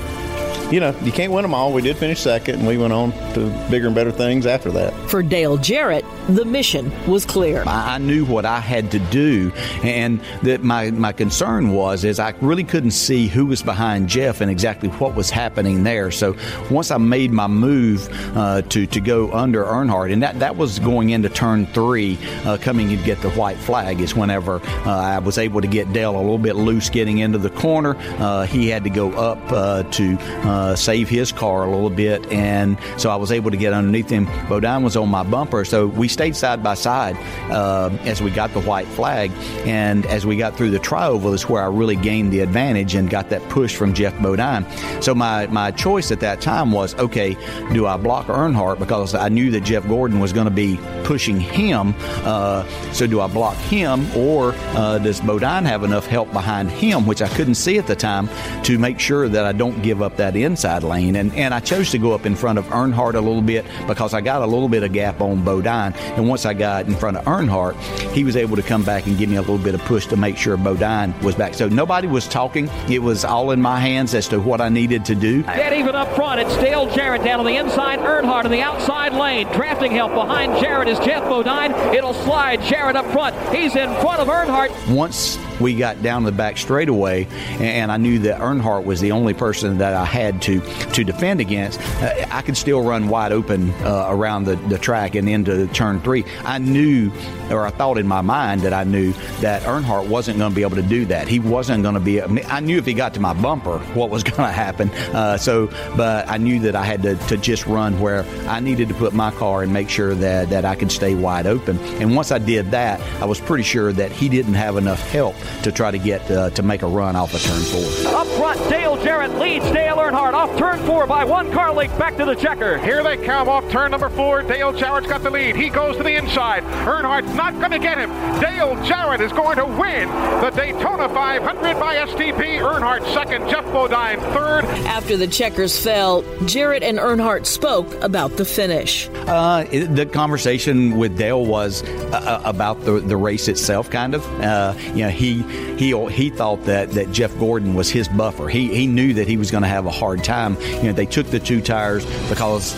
[0.73, 1.71] You know, you can't win them all.
[1.71, 4.95] We did finish second, and we went on to bigger and better things after that.
[5.11, 7.63] For Dale Jarrett, the mission was clear.
[7.67, 9.53] I knew what I had to do,
[9.83, 14.41] and that my, my concern was is I really couldn't see who was behind Jeff
[14.41, 16.11] and exactly what was happening there.
[16.11, 16.37] So
[16.71, 20.79] once I made my move uh, to to go under Earnhardt, and that that was
[20.79, 25.19] going into turn three, uh, coming to get the white flag is whenever uh, I
[25.19, 27.95] was able to get Dale a little bit loose getting into the corner.
[27.99, 30.17] Uh, he had to go up uh, to
[30.63, 34.09] uh, save his car a little bit, and so I was able to get underneath
[34.09, 34.27] him.
[34.49, 37.17] Bodine was on my bumper, so we stayed side by side
[37.51, 39.33] uh, as we got the white flag,
[39.67, 43.11] and as we got through the trioval is where I really gained the advantage and
[43.11, 44.65] got that push from Geoff Bodine.
[45.03, 47.37] So my my choice at that time was okay,
[47.73, 51.41] do I block Earnhardt because I knew that Jeff Gordon was going to be pushing
[51.41, 51.95] him.
[52.25, 57.07] Uh, so do I block him, or uh, does Bodine have enough help behind him,
[57.07, 58.29] which I couldn't see at the time,
[58.63, 61.17] to make sure that I don't give up that inside lane?
[61.17, 64.15] And and I chose to go up in front of Earnhardt a little bit because
[64.15, 67.17] I got a little bit of gap on Bodine, and once I got in front
[67.17, 67.75] of Earnhardt,
[68.13, 70.17] he was able to come back and give me a little bit of push to
[70.17, 71.55] make sure Bodine was back.
[71.55, 75.05] So nobody was talking; it was all in my hands as to what I needed
[75.07, 75.43] to do.
[75.43, 79.15] Dead even up front, it's Dale Jarrett down on the inside, Earnhardt in the outside
[79.15, 79.47] lane.
[79.53, 81.73] Drafting help behind Jarrett is Geoff Bodine.
[81.95, 83.35] It'll slide Jarrett up front.
[83.55, 84.71] He's in front of Earnhardt.
[84.95, 87.27] Once we got down the back straightaway,
[87.61, 90.61] and I knew that Earnhardt was the only person that I had to
[90.93, 95.15] to defend against, uh, I could still run wide open uh, around the, the track
[95.15, 96.25] and into turn three.
[96.45, 97.13] I knew,
[97.51, 100.63] or I thought in my mind that I knew that Earnhardt wasn't going to be
[100.63, 101.29] able to do that.
[101.29, 102.23] He wasn't going to be.
[102.23, 104.91] I knew if he got to my bumper, what was going to happen.
[104.91, 108.89] Uh, so, but I knew that I had to, to just run where I needed
[108.89, 111.79] to put my car and make sure that that I could stay wide open.
[111.79, 115.37] And once I did that, I was pretty sure that he didn't have enough help
[115.63, 118.15] to try to get uh, to make a run off of turn four.
[118.15, 122.17] Up front, Dale Jarrett leads Dale Earnhardt off turn four by one car length back
[122.17, 122.79] to the checker.
[122.79, 124.43] Here they come off turn number four.
[124.43, 125.57] Dale Jarrett's got the lead.
[125.57, 126.63] He goes to the inside.
[126.87, 128.11] Earnhardt's not going to get him.
[128.41, 130.09] Dale Jarrett is going to win
[130.41, 132.61] the Daytona 500 by STP.
[132.61, 134.65] Earnhardt second, Geoff Bodine third.
[134.87, 139.09] After the checkers fell, Jarrett and Earnhardt spoke about the finish.
[139.27, 144.25] Uh, it, the conversation with Dale was uh, about the, the race itself, kind of.
[144.41, 148.49] Uh, you know, he he he thought that, that Jeff Gordon was his buffer.
[148.49, 150.57] He he knew that he was going to have a hard time.
[150.61, 152.75] You know, they took the two tires because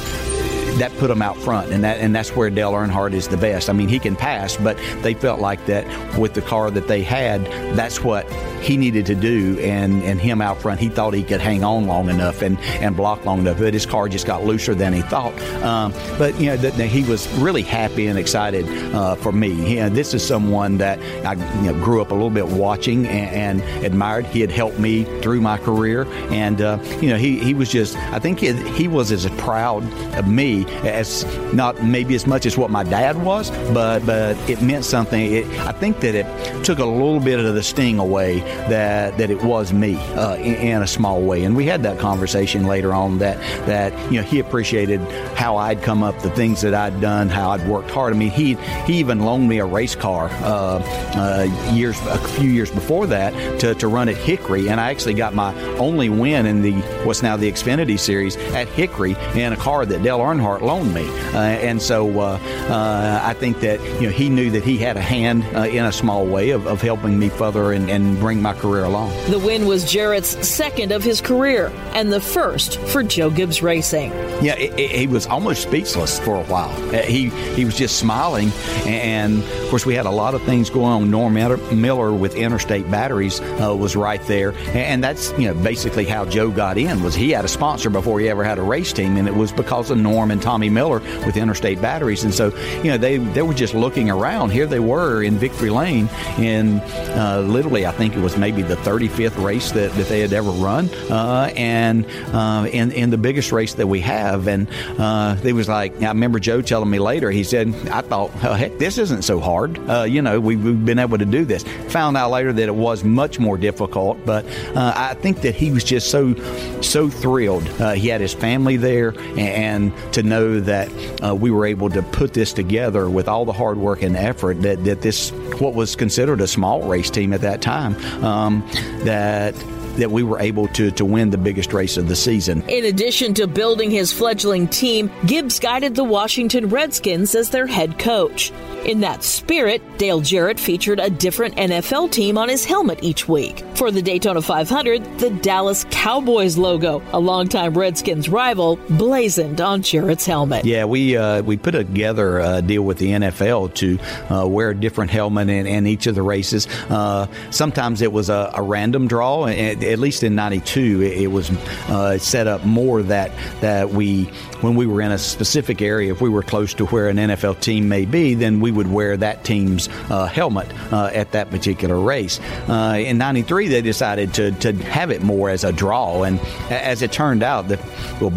[0.79, 3.71] that put him out front, and that and that's where Dale Earnhardt is the best.
[3.71, 5.85] I mean, he can pass, but they felt like that
[6.19, 7.45] with the car that they had,
[7.77, 11.41] that's what he needed to do, and and him out front, he thought he could
[11.41, 14.75] hang on long enough and and block long enough, but his car just got looser
[14.75, 15.39] than he thought.
[15.63, 19.75] Um, but you know, the, the, he was really happy and excited uh, for me.
[19.75, 23.07] You know, this is someone that I you know, grew up a little bit watching
[23.07, 24.27] and, and, admired.
[24.27, 27.97] He had helped me through my career, and uh, you know, he he was just,
[27.97, 32.57] I think he, he was as proud of me as not maybe as much as
[32.57, 35.33] what my dad was, but but it meant something.
[35.33, 39.31] It, I think that it took a little bit of the sting away that that
[39.31, 41.45] it was me uh, in, in, a small way.
[41.45, 45.01] And we had that conversation later on that that you know he appreciated
[45.35, 48.13] how I'd come up, the things that I'd done, how I'd worked hard.
[48.13, 48.55] I mean, he
[48.87, 50.81] he even loaned me a race car uh,
[51.15, 55.15] uh, years a few years before that to, to run at Hickory, and I actually
[55.15, 56.73] got my only win in the
[57.05, 61.07] what's now the Xfinity Series at Hickory in a car that Dale Earnhardt loaned me.
[61.33, 62.39] Uh, and so uh,
[62.69, 65.93] uh, I think that you know he knew that he had a hand in a
[65.93, 69.13] small way of, of helping me further and, and bring my career along.
[69.31, 74.11] The win was Jarrett's second of his career and the first for Joe Gibbs Racing.
[74.43, 76.75] Yeah, he was almost speechless for a while.
[77.03, 78.51] He he was just smiling,
[78.87, 81.11] and of course we had a lot of things going on.
[81.11, 86.25] Norm Miller with Interstate Batteries uh, was right there, and that's you know basically how
[86.25, 87.03] Joe got in.
[87.03, 89.53] Was he had a sponsor before he ever had a race team, and it was
[89.53, 92.23] because of Norm and Tommy Miller with Interstate Batteries.
[92.23, 94.51] And so, you know, they, they were just looking around.
[94.51, 98.77] Here they were in Victory Lane in uh, literally, I think it was maybe the
[98.77, 103.53] 35th race that, that they had ever run, uh, and uh, in, in the biggest
[103.53, 104.47] race that we have.
[104.49, 104.69] And
[104.99, 108.53] uh, they was like, I remember Joe telling me later, he said, I thought, oh,
[108.53, 109.79] heck, this isn't so hard.
[109.89, 111.63] Uh, you know, we, we've been able to do this.
[111.93, 114.45] Found out later that it was much more difficult, but
[114.77, 116.35] I think that he was just so,
[116.83, 117.67] so thrilled.
[117.95, 120.91] He had his family there, and, and to know that
[121.23, 124.63] uh, we were able to put this together with all the hard work and effort
[124.63, 125.31] that, that this,
[125.61, 128.67] what was considered a small race team at that time, um,
[129.05, 129.55] that
[129.97, 132.63] that we were able to, to win the biggest race of the season.
[132.69, 137.99] In addition to building his fledgling team, Gibbs guided the Washington Redskins as their head
[137.99, 138.53] coach.
[138.85, 143.65] In that spirit, Dale Jarrett featured a different NFL team on his helmet each week.
[143.77, 150.27] For the Daytona 500, the Dallas Cowboys logo, a longtime Redskins rival, blazoned on Jarrett's
[150.27, 150.65] helmet.
[150.65, 153.99] Yeah, we uh, we put together a deal with the NFL to
[154.35, 156.67] uh, wear a different helmet in, in each of the races.
[156.91, 161.51] Uh, sometimes it was a, a random draw, and at least in '92, it, was
[161.89, 163.31] uh, set up more that
[163.61, 164.25] that we,
[164.61, 167.61] when we were in a specific area, if we were close to where an NFL
[167.61, 171.99] team may be, then we would wear that team's uh, helmet uh, at that particular
[171.99, 172.41] race.
[172.69, 177.03] Uh, in '93, they decided to to have it more as a draw, and as
[177.03, 177.81] it turned out, that
[178.21, 178.33] well,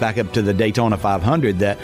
[0.00, 1.78] back up to the Daytona 500, that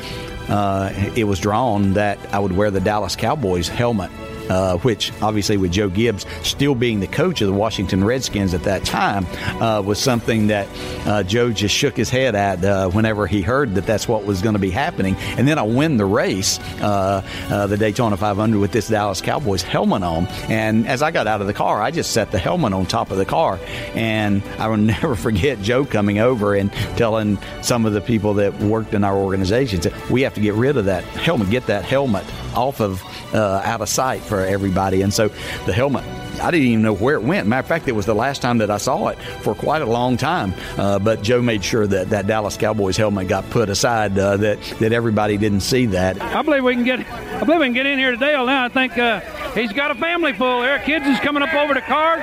[0.49, 4.11] uh, it was drawn that I would wear the Dallas Cowboys helmet
[4.49, 8.63] uh, which obviously with Joe Gibbs still being the coach of the Washington Redskins at
[8.65, 9.27] that time
[9.63, 10.69] uh, was something that
[11.07, 14.43] uh, Joe just shook his head at uh, whenever he heard that that's what was
[14.43, 15.17] going to be happening.
[15.37, 19.63] And then I win the race, uh, uh, the Daytona 500, with this Dallas Cowboys
[19.63, 20.27] helmet on.
[20.49, 23.11] And as I got out of the car, I just set the helmet on top
[23.11, 23.59] of the car.
[23.95, 28.59] And I will never forget Joe coming over and telling some of the people that
[28.61, 31.85] worked in our organization, that we have to get rid of that helmet, get that
[31.85, 32.25] helmet
[32.55, 33.03] off of
[33.35, 35.03] uh, out of sight for everybody.
[35.03, 35.29] And so
[35.67, 36.05] the helmet
[36.41, 37.47] I didn't even know where it went.
[37.49, 39.87] Matter of fact, it was the last time that I saw it for quite a
[39.87, 40.55] long time.
[40.77, 44.19] Uh, but Joe made sure that that Dallas Cowboys helmet got put aside.
[44.19, 46.21] Uh, that that everybody didn't see that.
[46.21, 47.01] I believe we can get.
[47.11, 48.33] I believe we can get in here today.
[48.33, 49.21] Now I think uh,
[49.55, 50.79] He's got a family full there.
[50.79, 52.19] Kids is coming up over the car.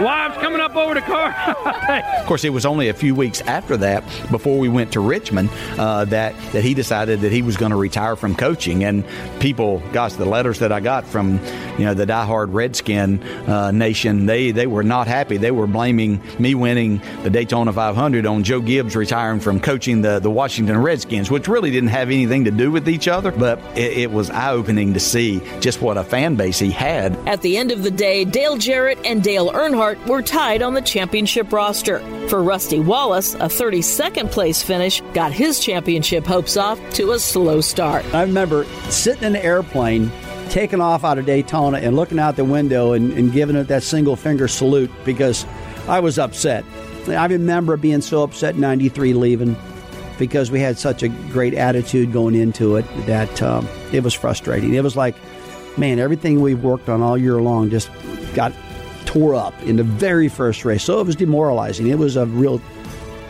[0.00, 1.30] Wives coming up over the car.
[2.20, 5.50] Of course, it was only a few weeks after that, before we went to Richmond,
[5.76, 8.84] uh, that that he decided that he was going to retire from coaching.
[8.84, 9.04] And
[9.40, 11.40] people, gosh, the letters that I got from
[11.78, 15.36] you know the diehard Redskin uh, Uh, nation, they they were not happy.
[15.36, 20.18] They were blaming me winning the Daytona 500 on Joe Gibbs retiring from coaching the
[20.18, 23.30] the Washington Redskins, which really didn't have anything to do with each other.
[23.30, 27.14] But it, it was eye opening to see just what a fan base he had.
[27.28, 30.80] At the end of the day, Dale Jarrett and Dale Earnhardt were tied on the
[30.80, 31.98] championship roster.
[32.28, 37.60] For Rusty Wallace, a 32nd place finish got his championship hopes off to a slow
[37.60, 38.06] start.
[38.14, 40.10] I remember sitting in an airplane,
[40.50, 43.82] taking off out of Daytona, and looking out the window and, and giving it that
[43.82, 45.46] single finger salute because
[45.88, 46.64] I was upset.
[47.08, 49.56] I remember being so upset in 93 leaving
[50.18, 54.74] because we had such a great attitude going into it that um, it was frustrating.
[54.74, 55.16] It was like,
[55.78, 57.90] man, everything we've worked on all year long just
[58.34, 58.52] got
[59.06, 60.84] tore up in the very first race.
[60.84, 61.86] So it was demoralizing.
[61.86, 62.60] It was a real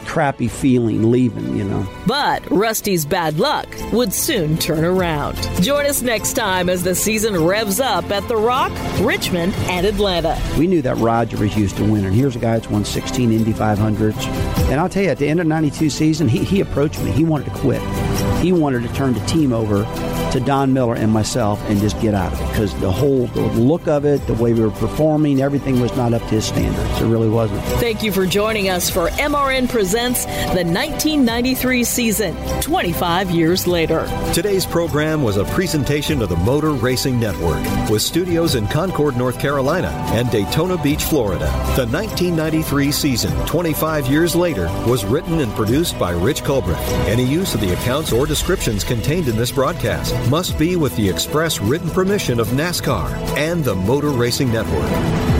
[0.06, 1.86] crappy feeling leaving, you know.
[2.06, 5.36] But Rusty's bad luck would soon turn around.
[5.62, 10.40] Join us next time as the season revs up at The Rock, Richmond, and Atlanta.
[10.58, 12.12] We knew that Roger was used to winning.
[12.12, 14.26] Here's a guy that's won 16 Indy 500s.
[14.70, 17.10] And I'll tell you, at the end of 92 season, he, he approached me.
[17.12, 17.82] He wanted to quit.
[18.40, 19.84] He wanted to turn the team over
[20.32, 23.40] to Don Miller and myself and just get out of it because the whole the
[23.40, 27.00] look of it, the way we were performing, everything was not up to his standards.
[27.00, 27.62] It really wasn't.
[27.80, 34.06] Thank you for joining us for MRN Presents the 1993 season, 25 years later.
[34.32, 37.60] Today's program was a presentation of the Motor Racing Network
[37.90, 41.46] with studios in Concord, North Carolina and Daytona Beach, Florida.
[41.76, 46.80] The 1993 season, 25 years later, was written and produced by Rich Culbreth.
[47.06, 51.08] Any use of the accounts or descriptions contained in this broadcast must be with the
[51.08, 55.39] express written permission of NASCAR and the Motor Racing Network.